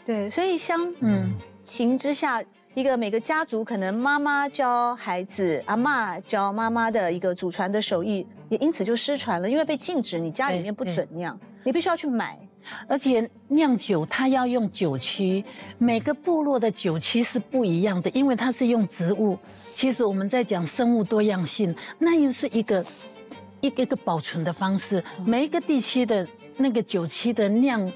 [0.04, 1.34] 对，所以相嗯
[1.64, 2.44] 情之下。
[2.74, 12.38] 一个每个家族可能妈妈教孩子，阿妈教妈妈的一个祖传的手艺，也因此就失传了，因为被禁止，你家里面不准酿，你必须要去买。
[12.86, 15.44] 而且酿酒它要用酒曲，
[15.78, 19.38] 每个部落的酒曲是不一样的，因为它是用植物。
[19.74, 22.86] 其实我们在讲生物多样性，那又是一个
[23.62, 26.28] 一个一个保存的方式，每一个地区的
[26.58, 27.92] 那个酒曲的酿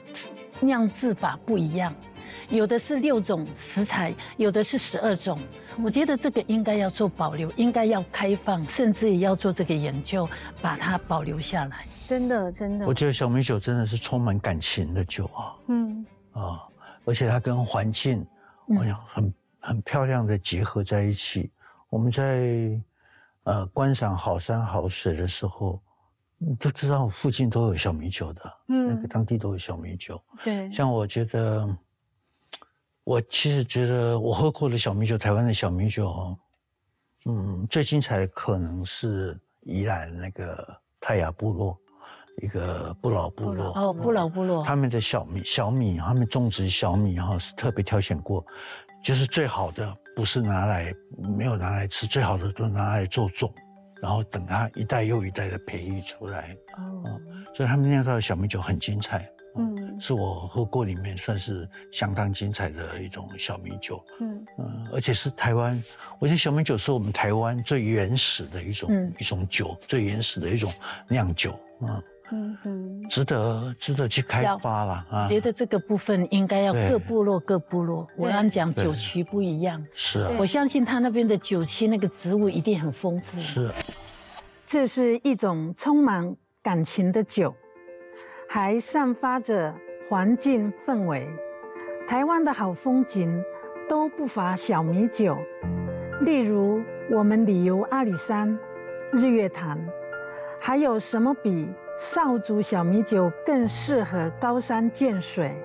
[0.62, 1.94] 酿制法不一样。
[2.50, 5.40] 有的是六种食材，有的是十二种。
[5.82, 10.28] 我觉得这个应该要做保留，应该要开放，甚至也要做这个研究，
[10.62, 11.86] 把它保留下来。
[12.04, 12.86] 真的，真的。
[12.86, 15.56] 我觉得小米酒真的是充满感情的酒啊。
[15.68, 16.06] 嗯。
[16.34, 16.60] 啊，
[17.06, 18.26] 而且它跟环境，
[18.82, 21.50] 哎呀，很很漂亮的结合在一起。
[21.90, 22.78] 我们在
[23.44, 25.82] 呃观赏好山好水的时候，
[26.60, 28.42] 都知道附近都有小米酒的。
[28.68, 28.88] 嗯。
[28.94, 30.22] 那个当地都有小米酒。
[30.44, 30.70] 对。
[30.72, 31.66] 像我觉得。
[33.12, 36.34] 我其实觉得我喝过的小米酒，台湾的小米酒，
[37.26, 40.66] 嗯，最精彩的可能是宜兰那个
[40.98, 41.78] 泰雅部落，
[42.42, 48.46] 一个不老部落哦，不老部落，他们的小米小米，他们种植小米哈是特别挑选过，
[49.04, 50.94] 就是最好的，不是拿来
[51.38, 53.54] 没有拿来吃，最好的都拿来做种，
[54.02, 56.56] 然后等它一代又一代的培育出来。
[56.78, 57.04] 哦，
[57.54, 59.30] 所以他们酿造的小米酒很精彩。
[60.02, 64.04] 嗯，是我喝过里面算是相当精彩的一种小米酒。
[64.20, 65.82] 嗯嗯，而且是台湾，
[66.20, 70.72] 我觉得小米酒是我们台湾最原始的一种一种酒，最原始的一种
[71.08, 71.58] 酿酒。
[71.82, 75.28] 嗯嗯嗯，值得值得去开发了啊！
[75.28, 79.86] 觉得这个部分应该要各部落各部落，我刚讲酒区不一样。
[79.94, 83.38] 是啊，我相信他那边的酒区那个植物一定很丰富。
[83.38, 83.70] 是，
[84.64, 86.34] 这是一种充满
[86.64, 87.54] 感情的酒。
[88.48, 89.74] 还散发着
[90.12, 91.26] 环境氛围，
[92.06, 93.42] 台湾的好风景
[93.88, 95.38] 都不乏小米酒，
[96.20, 98.60] 例如我们旅游阿里山、
[99.14, 99.80] 日月潭，
[100.60, 105.56] 还有什么比少族小米酒更适合高山见水？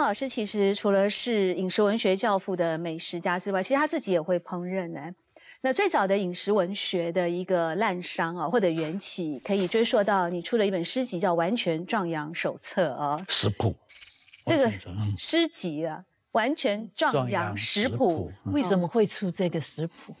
[0.00, 5.00] 老师其实除了是饮食文学教父的美食家之外，其实他自己也会烹饪呢。
[5.62, 13.74] 那最早的饮食文学的一个滥觞啊，或者缘起，可以追溯到你出了一本诗集叫《完全壮阳手册》啊，食谱。
[14.44, 14.70] 这个
[15.16, 16.00] 诗集啊，
[16.32, 20.14] 《完全壮阳食谱》，为什么会出这个食谱？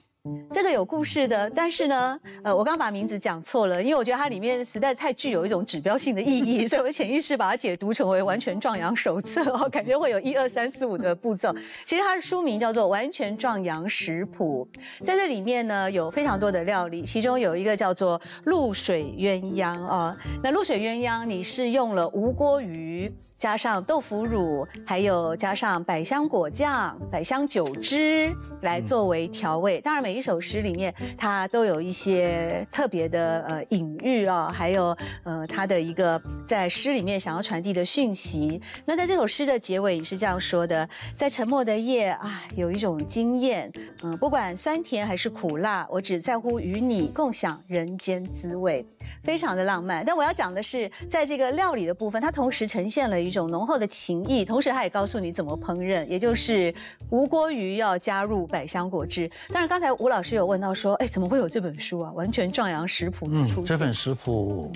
[0.50, 11.54] 这个有故事的，但是呢，呃，我刚把名字讲错了，因为我觉得它里面实在太具有一种指标性的意义， 所以我潜意识把它解读成为完全壮阳手册 哦，感觉会有一二三四五的步骤。
[11.84, 14.66] 其实它的书名叫做《完全壮阳食谱》，
[15.04, 23.12] 在这里面呢有非常多的料理，其中有一个叫做露水鸳鸯哦，那露水鸳鸯你是用了无锅鱼。
[23.44, 29.78] 加上豆腐乳，还有加上百香果酱、百香酒汁来作为调味。
[29.82, 38.58] 当然，每一首诗里面它都有一些特别的呃隐喻啊，还有呃它的一个在诗里面想要传递的讯息。
[38.86, 43.70] 那在这首诗的结尾也是这样说的：在沉默的夜啊，有一种经验，
[44.02, 48.86] 嗯，不管酸甜还是苦辣，我只在乎与你共享人间滋味。
[49.22, 56.74] 非常的浪漫，但我要讲的是，在这个料理的部分，它同时呈现了一种浓厚的情谊，同时它也告诉你怎么烹饪，也就是
[57.10, 59.30] 无锅鱼要加入百香果汁。
[59.52, 62.12] 但是刚才吴老师有问到说，哎，怎么会有这本书啊？
[62.12, 63.64] 完全壮阳食谱出现。
[63.66, 64.72] 这本食谱，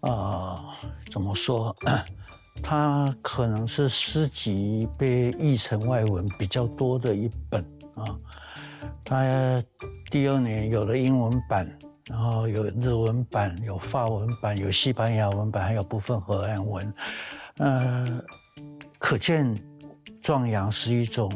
[0.00, 0.56] 啊，
[1.12, 1.76] 怎么说？
[2.62, 7.62] 它可能是诗集被译成外文比较多的一本
[7.96, 8.04] 啊。
[9.04, 9.62] 它
[10.10, 11.70] 第二年有了英文版。
[12.08, 16.94] 然后有日文版，有法文版，有西班牙文版，还有部分荷兰文。
[17.58, 18.04] 呃，
[18.98, 19.54] 可见
[20.20, 21.30] 壮阳是一种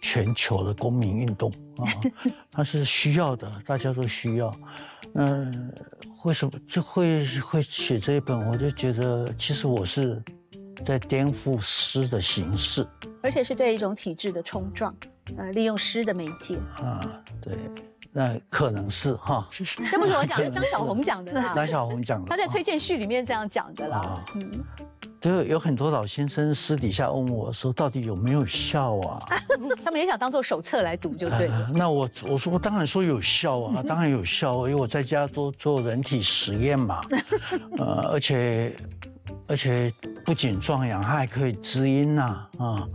[0.00, 1.84] 全球的公民运动啊，
[2.50, 4.52] 它是需要的，大家都需要。
[5.12, 5.50] 那
[6.24, 8.38] 为什么就会会写这一本？
[8.48, 10.22] 我就觉得，其实我是
[10.84, 12.86] 在颠覆诗的形式，
[13.22, 14.94] 而且是对一种体制的冲撞。
[15.36, 17.00] 呃，利用诗的媒介啊，
[17.40, 17.56] 对。
[18.14, 19.48] 那可能是哈，
[19.90, 21.52] 这不是我讲的， 张小红讲的啦。
[21.54, 24.22] 张小红讲的，他在推荐序里面这样讲的啦。
[24.34, 24.64] 嗯，
[25.22, 29.24] 就有很多老先生私底下问我说，到底有没有效啊？
[29.84, 31.70] 他们也想当做手册来读，就对了。
[31.72, 37.00] 那我我说，我当然说有效啊， 当然有效，因为我在家都做人体实验嘛。
[37.78, 38.76] 呃，而且
[39.46, 39.92] 而且
[40.24, 42.88] 不仅壮阳，它还可以滋阴呐啊。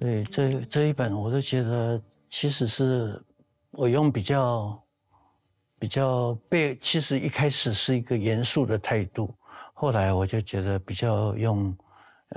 [0.00, 3.22] 所以这这一本，我都觉得其实是。
[3.72, 4.82] 我用比较
[5.78, 9.32] 比较被，其实一开始是一个严肃的态度，
[9.80, 11.74] 后来我就觉得比较用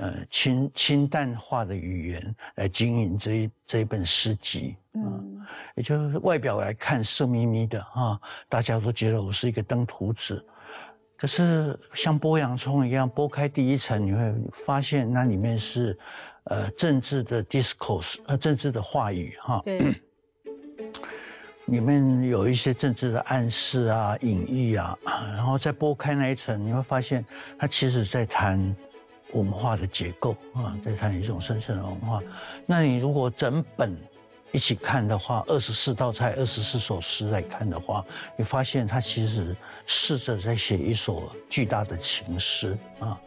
[0.00, 5.42] 呃清清淡化的语言来经营这一这一本诗集，嗯，
[5.74, 10.42] 也就是外表来看色眯眯的啊，大家都觉得我是一个登徒子，
[11.18, 15.98] 可是像剥洋葱一样剥开第一层，你会发现那里面是
[16.44, 19.60] 呃政治的 discourse，呃政治的话语哈。
[19.66, 20.02] 对。
[21.66, 27.24] 里面有一些政治的暗示啊、隐喻啊，然后再剥开那一层，你会发现
[27.58, 28.76] 它其实在谈
[29.32, 32.22] 文化的结构啊，在谈一种深层的文化。
[32.66, 33.96] 那你如果整本
[34.52, 38.04] 一起看的话，二十四道菜、二十四首诗来看的话，
[38.36, 39.56] 你发现它其实
[39.86, 43.18] 试着在写一首巨大的情诗啊，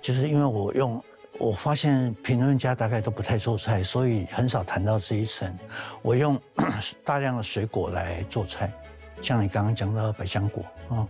[0.00, 1.02] 就是因为我用。
[1.38, 5.52] 我发现评论家大概都不太做菜，所以很少谈到这一层。
[6.00, 6.40] 我用
[7.04, 8.72] 大量的水果来做菜，
[9.20, 11.06] 像你刚刚讲到百香果啊，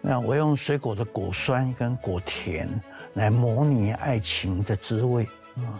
[0.00, 2.68] 那我用水果的果酸跟果甜
[3.14, 5.24] 来模拟爱情的滋味
[5.56, 5.78] 啊，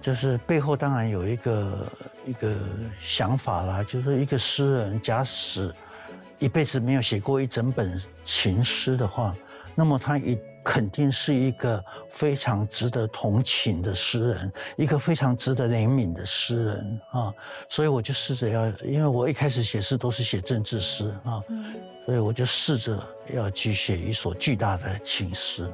[0.00, 1.86] 就是背后当然有一个
[2.26, 2.54] 一个
[3.00, 5.74] 想法啦，就是一个诗人假使
[6.38, 9.34] 一辈子没有写过一整本情诗的话。
[9.80, 17.32] 那么他一肯定是一个非常值得同情的诗人，一个非常值得怜悯的诗人啊。
[17.66, 21.42] 所以我就试着要，因为我一开始写诗都是写政治诗啊，
[22.04, 23.02] 所以我就试着
[23.32, 25.66] 要去写一首巨大的情诗。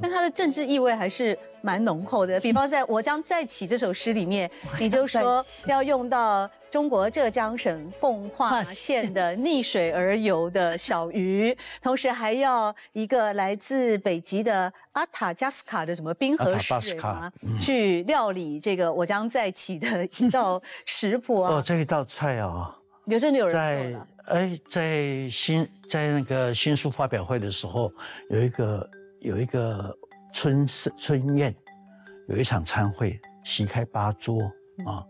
[0.00, 2.38] 但它的政治意味还是蛮浓厚的。
[2.42, 17.32] 比方在《我将再起》这首诗里面，你就说要用到中国浙江省奉化县的逆水而游的小鱼， 同时还要一个来自北极的阿塔加斯卡的什么冰河水吗？
[17.60, 21.54] 去料理这个《我将再起》的一道食谱啊。
[21.54, 22.76] 哦，这一道菜啊，
[23.06, 24.06] 有真的有人做了。
[24.26, 27.92] 哎，在新在那个新书发表会的时候，
[28.28, 28.86] 有一个。
[29.24, 29.96] 有一个
[30.34, 31.54] 春春宴，
[32.28, 34.38] 有一场餐会，席开八桌
[34.84, 35.02] 啊，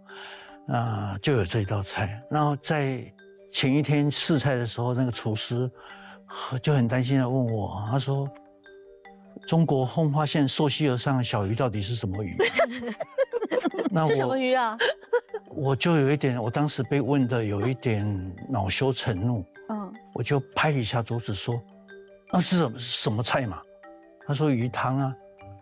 [0.69, 2.23] 那就有这一道菜。
[2.31, 3.13] 然后在
[3.51, 5.69] 前一天试菜的时候，那个厨师
[6.63, 8.31] 就很担心的问我，他说
[9.49, 12.37] ：“中国奉化县溯溪而上的小鱼到底是什么鱼？”
[13.91, 14.79] 那是什么鱼啊？
[15.51, 18.07] 我就有一点，我当时被问的有一点
[18.49, 19.45] 恼羞成怒。
[19.71, 21.61] 嗯，我就拍一下桌子说
[22.33, 23.61] ：“那是什么什么菜嘛？”
[24.27, 25.15] 他说鱼汤啊，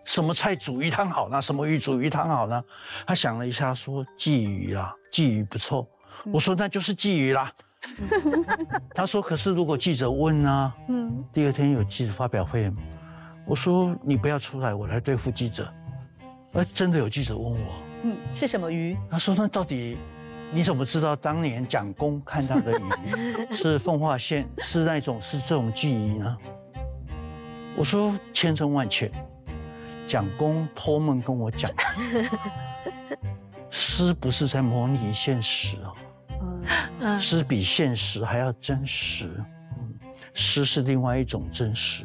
[0.05, 1.41] 什么菜煮鱼汤好呢？
[1.43, 2.63] 什么鱼煮鱼汤好呢？
[3.07, 5.87] 他想了一下，说鲫鱼啦，鲫鱼不错。
[6.33, 7.53] 我说那就是鲫鱼啦。
[8.95, 10.73] 他说可是如果记者问呢？
[10.89, 12.73] 嗯，第二天有记者发表会，
[13.45, 15.69] 我说你不要出来，我来对付记者。
[16.53, 17.73] 哎，真的有记者问我，
[18.05, 18.97] 嗯，是什么鱼？
[19.11, 19.99] 他说那到底
[20.53, 22.85] 你怎么知道当年蒋公看到的鱼
[23.53, 26.39] 是奉化县是那种是这种鲫鱼呢？
[27.77, 29.11] 我说千真万确，
[30.07, 31.71] 蒋公托梦跟我讲，
[33.71, 35.77] 诗不是在模拟现实
[37.01, 39.43] 啊，诗比现实还要真实，
[40.35, 42.05] 诗是另外一种真实。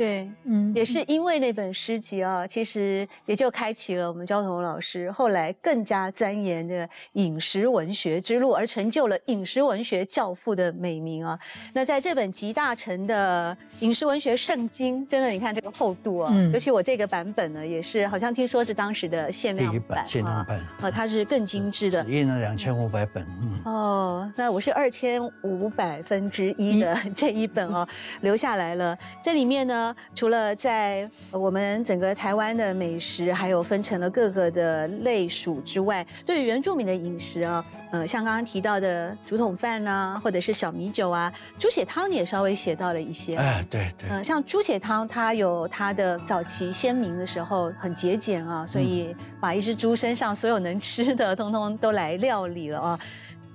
[0.00, 11.38] 对，嗯，也是因为那本诗集啊，其实也就开启了我们焦桐老师后来更加钻研的饮食文学之路，而成就了饮食文学教父的美名啊。
[11.74, 27.86] 那在这本集大成的饮食文学圣经，真的，你看这个厚度啊，尤其我这个版本呢，也是好像听说是当时的限量版，限量版啊，它是更精致的，印了两千五百本，嗯，哦，那我是二千五百分之一的 这一本哦，
[28.22, 29.89] 留下来了，这里面呢。
[30.14, 43.36] 除了在我们整个台湾的美食，还有分成了各个的类属之外，对于原住民的饮食啊，呃，像刚刚提到的竹筒饭呐，或者是小米酒啊，猪血汤也稍微写到了一些。
[43.36, 44.08] 哎，对对。
[44.08, 53.00] 呃，像猪血汤，它有它的早期鲜明的时候很节俭啊，所以把一只猪身上所有能吃的，通通都来料理了啊。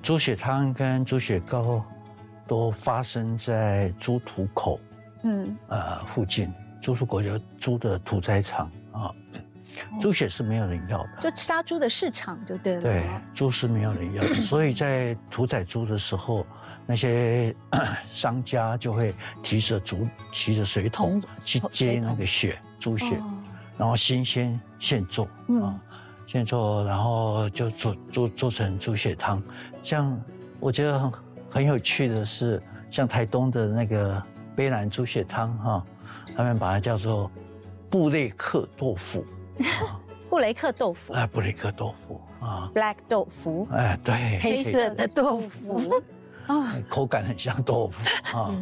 [0.02, 1.84] 猪血汤跟猪血糕
[2.48, 4.80] 都发生在猪土口。
[5.28, 9.10] 嗯，呃，附近猪出国有猪的屠宰场啊，
[10.00, 12.82] 猪血是没有人要的，就杀猪的市场就对了。
[12.82, 16.46] 对，猪是没有人要的， 所以在屠宰猪的时候，
[16.86, 17.56] 那些
[18.06, 23.20] 商家就会提着竹，提着水桶去接那个血，猪血，
[23.80, 25.26] 然后新鲜现做
[25.64, 25.74] 啊，
[26.28, 29.42] 现做，然后就做做做成猪血汤。
[29.82, 30.16] 像
[30.60, 31.12] 我觉得很
[31.50, 32.62] 很有趣的是，
[32.92, 34.24] 像台东的那个。
[34.56, 35.86] 卑南猪血汤哈，
[36.36, 37.30] 他们把它叫做
[37.90, 39.26] 布雷克豆腐，
[40.30, 45.94] 布雷克豆腐，哎，布雷克豆腐啊，black 豆腐，哎，对，黑色的豆腐。
[46.48, 48.56] 啊，口感很像豆腐啊，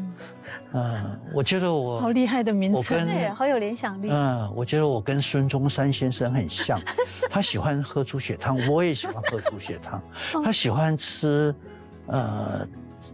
[0.72, 6.80] 嗯，我觉得我好厉害的名字，对，好有联想力，嗯，我觉得我跟孙中山先生很像，
[7.30, 10.02] 他喜欢喝猪血汤，我也喜欢喝猪血汤，
[10.44, 11.54] 他喜欢吃，
[12.08, 12.66] 呃。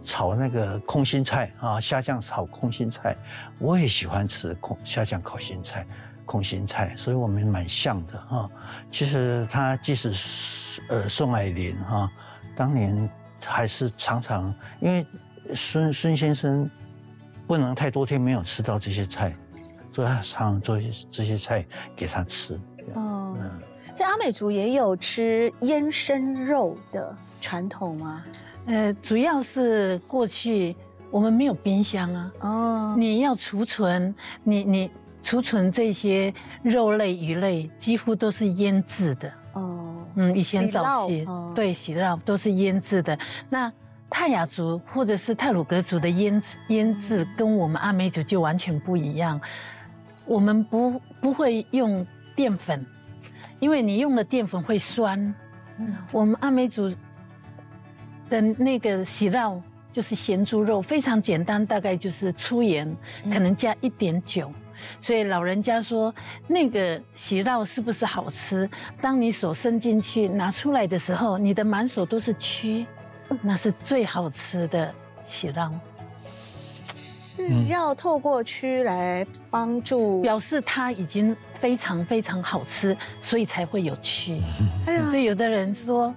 [0.04, 3.16] 炒那个空心菜啊，虾酱炒空心菜，
[3.58, 5.86] 我也喜欢吃空虾酱烤心菜、
[6.24, 8.50] 空心菜，所以我们蛮像的哈。
[8.90, 12.10] 其实他即使是呃宋霭龄哈，
[12.56, 13.10] 当年
[13.44, 15.06] 还是常常因为
[15.54, 16.68] 孙孙先生
[17.46, 19.34] 不能太多天没有吃到这些菜，
[19.92, 20.80] 所以他常常做
[21.10, 21.66] 这些菜
[21.96, 22.58] 给他吃。
[22.94, 23.36] 哦，
[23.92, 28.24] 在阿美族也有吃腌生肉的传统吗？
[28.66, 30.76] 呃，主要是过去
[31.10, 34.90] 我们没有冰箱啊，哦，你要储存，你你
[35.22, 36.32] 储存这些
[36.62, 39.32] 肉类、鱼类，几乎都是腌制的。
[39.54, 43.18] 哦，嗯，以前早期对洗肉都是腌制的。
[43.48, 43.72] 那
[44.08, 49.40] 泰雅族或者是泰鲁格族的腌制腌制，跟我们阿美族就完全不一样。
[50.26, 52.06] 我们不不会用
[52.36, 52.86] 淀粉，
[53.58, 55.34] 因为你用了淀粉会酸。
[56.12, 56.94] 我们阿美族。
[58.30, 59.60] 的那个喜酪
[59.92, 64.50] 就是咸猪肉，非常简单，大概就是粗盐，可能加一点酒。
[65.00, 66.14] 所以老人家说，
[66.46, 68.70] 那个喜酪是不是好吃？
[68.98, 72.86] 当你手伸进去拿出来的时候，你的满手都是蛆，
[73.42, 75.70] 那是最好吃的喜酪。
[76.94, 84.40] 是要透过蛆来帮助，表示它已经非常非常好吃，所以才会有蛆。
[85.10, 86.14] 所以有的人说，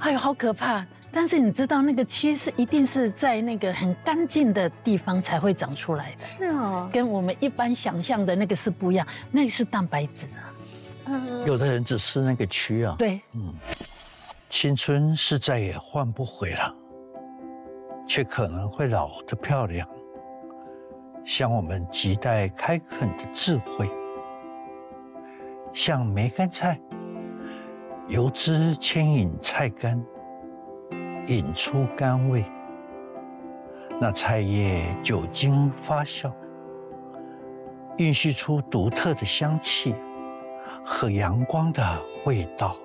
[0.00, 0.84] 哎呦好可怕。
[1.16, 6.18] 但是你知道那个蛆是一定是在那个很干净的地方才会长出来的。
[6.18, 10.54] 是哦，跟我们一般想象的那个是不一样，那是蛋白质啊。
[11.06, 12.96] 嗯，有的人只吃那个蛆啊。
[12.98, 13.54] 对，嗯，
[14.50, 16.74] 青春是再也换不回了，
[18.06, 19.88] 却可能会老得漂亮。
[21.24, 23.90] 像我们亟待开垦的智慧，
[25.72, 26.78] 像梅干菜，
[28.06, 29.98] 油脂牵引菜干，
[31.26, 32.44] 引出甘味。
[34.00, 36.32] 那菜叶酒精发酵，
[37.98, 39.94] 孕育出独特的香气
[40.84, 41.82] 和阳光的
[42.24, 42.76] 味道。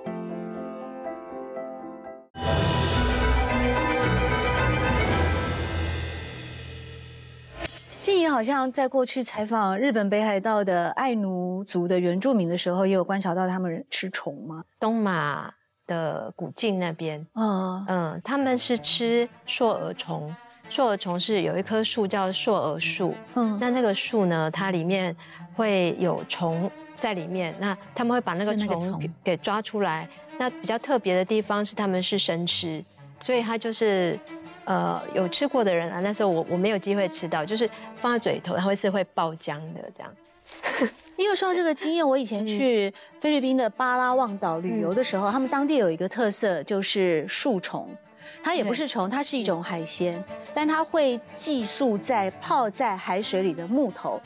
[8.00, 14.64] 静怡好像在过去采访日本北海道的爱奴族的原住民的时候，也有观察到他们吃虫吗？
[14.80, 15.54] 东马
[15.92, 20.34] 的古晋那边，嗯嗯，他们是吃硕耳虫。
[20.70, 25.14] 硕耳虫是有一棵树叫硕耳树，嗯，那那个树呢，它里面
[25.54, 30.08] 会有虫在里面，那他们会把那个虫给抓出来。
[30.38, 32.84] 那比较特别的地方是他们是生吃，
[33.20, 34.18] 所以它就是。
[34.64, 37.68] 呃，有吃过的人啊，那时候我我没有机会吃到，就是
[38.00, 40.14] 放在嘴头，它会是会爆浆的这样。
[41.22, 47.88] 因为说到这个经验，我以前去菲律宾的巴拉望岛旅游的时候，他们当地有一个特色就是树虫，
[48.44, 48.88] 它也不是。
[48.88, 50.22] 虫，它是一种海鲜，
[50.54, 54.20] 但它会寄宿在泡在海水里的木头。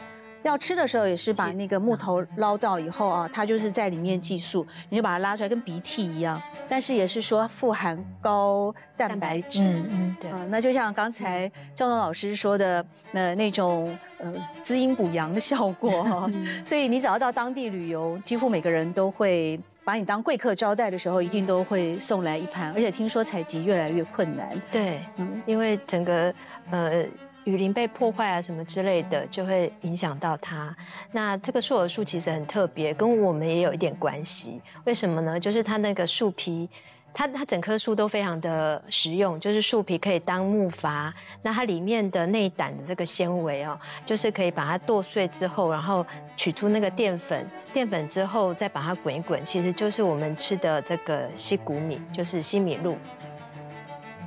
[0.45, 6.41] 要吃的时候也是把那个木头捞到以后啊，它就是在里面寄宿，你就把它拉出来，跟鼻涕一样。
[6.67, 16.31] 但是也是说富含高蛋白质，嗯嗯，对，那就像刚才赵东老师说的，那那种呃滋阴补阳的效果哈。
[16.63, 22.71] 所以你只要到当地旅游，几乎每个人都会把你当贵客招待的时候，一定都会送来一盘。
[22.73, 26.33] 而且听说采集越来越困难，对，嗯，因为整个
[26.71, 27.03] 呃。
[27.45, 30.75] 雨林被破坏啊，什么之类的，就会影响到它。
[31.11, 34.59] 那这个树耳树其实很特别，跟我们也有一点关系。
[34.83, 35.39] 为什么呢？
[35.39, 36.67] 就是它那个树皮，
[37.13, 41.13] 它它整棵树都非常的实用，就是树皮可以当木筏。
[41.43, 52.97] 那它里面的内胆的这个纤维哦，就是可以把它剁碎之后，然后取出那个淀粉，淀粉之后再把它滚一滚，其实就是我们吃的这个西谷米，就是西米露，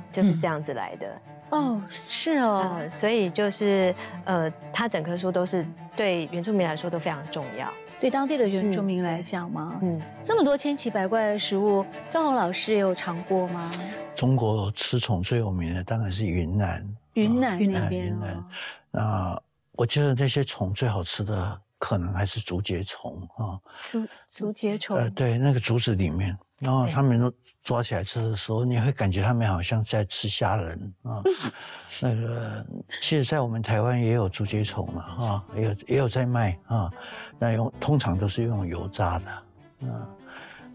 [0.09, 1.21] 就是这样子来的。
[1.51, 3.93] 哦，是哦，所以就是
[4.25, 9.79] 呃，它整棵树都是对原住民来说都非常重要，对当地的原住民来讲吗？
[9.81, 13.71] 嗯，这么多千奇百怪的食物，张宏老师也有尝过吗？
[14.15, 18.07] 中国吃虫最有名的当然是云南，云南那边。
[18.07, 18.45] 云南，
[18.91, 19.41] 那
[19.71, 26.37] 我觉得那些虫最好吃的可能还是竹节虫啊，竹竹节虫，呃，对，那个竹子里面。
[26.59, 27.31] 然后他们都
[27.63, 31.23] 抓起来吃的时候，你会感觉他们好像在吃虾仁啊。
[32.01, 32.65] 那个，
[33.01, 36.91] 其实，在我们台湾也有竹节虫嘛，啊，也有也有在卖啊。
[37.37, 39.25] 那用通常都是用油炸的，
[39.81, 40.07] 嗯。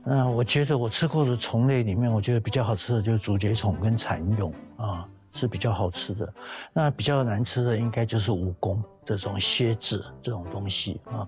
[0.07, 6.35] 那我觉得我吃过的虫类里面，我觉得比较好吃的就是竹节虫跟蚕蛹啊，是比较好吃的。
[6.75, 11.27] 那比较难吃的应该就是蜈蚣这种蝎子这种东西啊，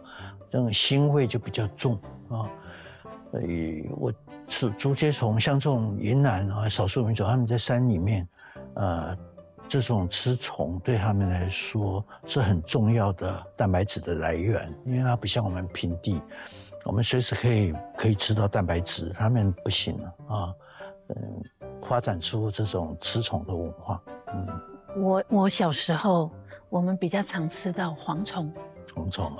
[0.51, 1.99] 这种腥味就比较重
[2.29, 2.49] 啊。
[3.31, 4.13] 所以我。
[4.49, 8.29] 是竹节虫，像这种云南啊，少数民族他们在山里面，
[8.75, 9.17] 呃，
[9.69, 16.23] 这种吃虫对他们来说是很重要的蛋白质的来源，因为它不像我们平地，
[16.85, 20.55] 我们随时可以可以吃到蛋白质，他们不行啊，
[21.09, 21.43] 嗯，
[21.83, 24.01] 发展出这种吃虫的文化。
[24.33, 26.31] 嗯，我我小时候
[26.69, 28.53] 我们比较常吃到蝗虫。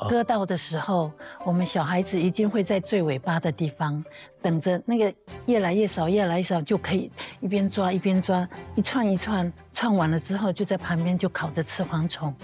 [0.09, 1.11] 割到的时候，
[1.45, 4.05] 我们小孩子一定会在最尾巴的地方
[4.43, 5.13] 等着，那个
[5.47, 12.35] 越来越少，越来越少，就可以一边抓一边抓，一串一串串完了之后，就在旁边就烤着吃蝗虫。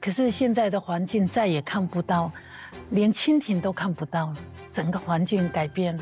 [0.00, 2.30] 可是现在的环境再也看不到，
[2.90, 4.36] 连蜻蜓都看不到了，
[4.70, 5.98] 整个环境改变，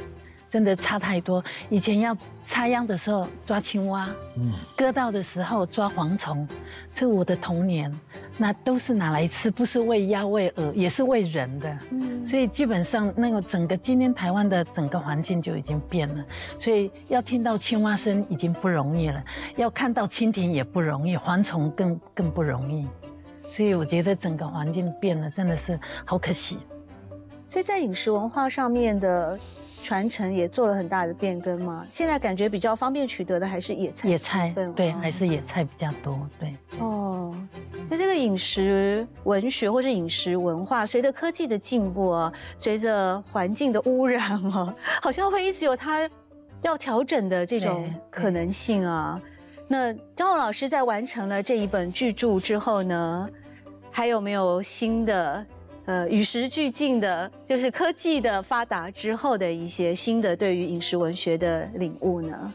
[0.49, 1.42] 真的差太多。
[1.68, 6.49] 以前要插秧的时候抓青蛙，嗯，割稻的时候抓蝗虫，
[6.92, 7.94] 这我的童年，
[8.36, 11.78] 那都是拿来吃，不是喂鸭喂鹅，也是喂人的。
[11.90, 16.24] 嗯，所以基本上那个整个今天台湾的整个环境就已经变了，
[16.59, 19.22] 所以要听到青蛙声已经不容易了，
[19.57, 22.86] 要看到蜻蜓也不容易，蝗虫更更不容易。
[23.51, 26.59] 所以我觉得整个环境变了，真的是好可惜。
[27.46, 29.38] 所以在饮食文化上面的
[29.83, 31.87] 传承也做了很大的变更吗？
[31.89, 36.55] 现在感觉比较方便取得的还是野菜，野菜对，还是野菜比较多，对。
[36.79, 37.35] 哦，
[37.89, 46.09] 那这个饮食文学或是饮食文化，随着科技的进步啊，随着环境的污染啊， 好像会一直有它
[46.62, 49.20] 要调整的这种可能性啊。
[49.68, 53.29] 那张浩老师在完成了这一本巨著之后呢，
[53.91, 55.47] 还有没有新的？
[55.89, 62.53] 呃，与时俱进的，就是科技的发达之后的一些新的对于饮食文学的领悟呢？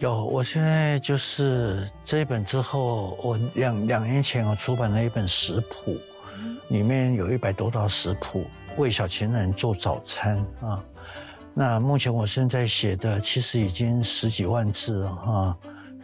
[0.00, 5.96] 有，我现在就是这一本之后，我两两年前我出版了一本食谱，
[6.66, 8.44] 里面有一百多道食谱，
[8.76, 10.84] 为小情人做早餐啊。
[11.54, 15.56] 那目前我现在写的其实已经十几万字了哈，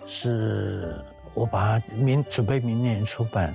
[0.07, 0.95] 是
[1.35, 3.53] 我把它明准备明年出版。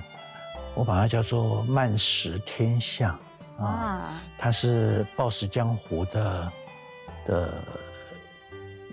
[0.76, 3.18] 我把它叫做慢食天下
[3.58, 6.52] 啊，它是暴食江湖的
[7.26, 7.54] 的，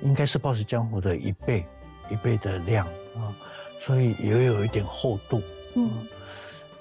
[0.01, 1.65] 应该是暴食江湖的一倍
[2.09, 3.35] 一倍的量啊，
[3.81, 5.41] 所以也有一点厚度。
[5.75, 5.91] 嗯，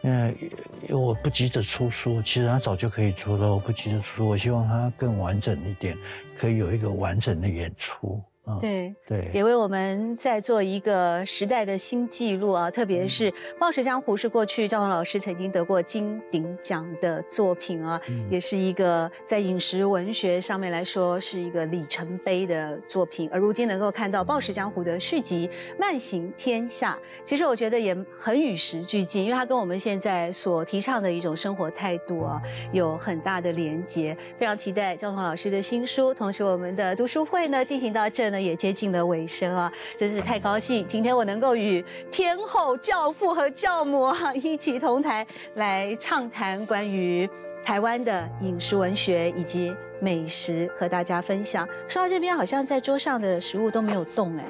[0.03, 0.37] 因为
[0.83, 5.99] 因为我不急着出书，其实它早就可以出了，我不急着出，我希望它更完整一点，
[6.37, 8.23] 可以有一个完整的演出。
[8.61, 12.69] 对对，也为我们在做一个时代的新记录啊！
[12.69, 23.31] 特别是《暴食江湖》是过去赵文老师曾经得过金鼎奖的作品啊，也是一个在饮食文学上面来说是一个里程碑的作品。
[23.33, 25.49] 而如今能够看到《暴食江湖》的续集
[25.81, 34.17] 《慢行天下》，其实我觉得也很与时俱进，因为它跟我们现在所提倡的一种生活态度啊有很大的连接。
[34.37, 38.32] 非常期待赵彤老师的新书，同时我们的读书会呢进行到这。
[38.33, 40.85] 呢也接近了尾声啊，真是太高兴！
[40.89, 45.25] 今天我能够与天后、教父和教母啊一起同台
[45.55, 47.29] 来畅谈关于
[47.63, 51.69] 台湾的饮食文学以及美食，和大家分享。
[51.87, 54.45] 说到这边，好像在桌上的食物都没有动哎，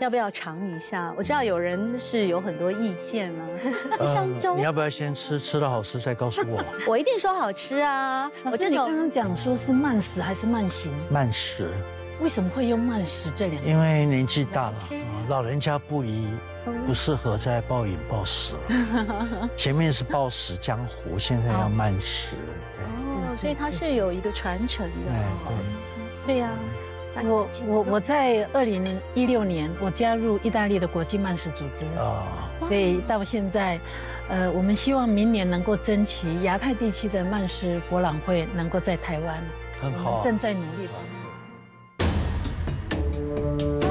[0.00, 1.14] 要不要尝一下？
[1.16, 3.46] 我知道有人是有很多意见了。
[4.04, 5.38] 香粥，你要不要先吃？
[5.38, 6.64] 吃的好吃再告诉我。
[6.88, 8.30] 我一定说好吃啊！
[8.50, 10.90] 我这种刚刚讲说是慢食还是慢行？
[11.10, 11.70] 慢食。
[12.20, 13.68] 为什么会用慢食这两个？
[13.68, 14.74] 因为年纪大了，
[15.28, 16.26] 老人家不宜，
[16.86, 18.54] 不适合再暴饮暴食。
[19.54, 22.34] 前面是暴食江湖，现在要慢食。
[22.78, 24.92] 哦，所以它是有一个传承的。
[26.26, 26.50] 对对呀，
[27.24, 33.78] 我我我在二零一六年我加入意大利的国际慢食组织啊，所以到现在，
[34.28, 39.38] 呃，我们希望明年能够争取亚太地区的慢食博览会能够在台湾，
[39.82, 40.88] 很好，正在努力。
[43.58, 43.85] Thank you.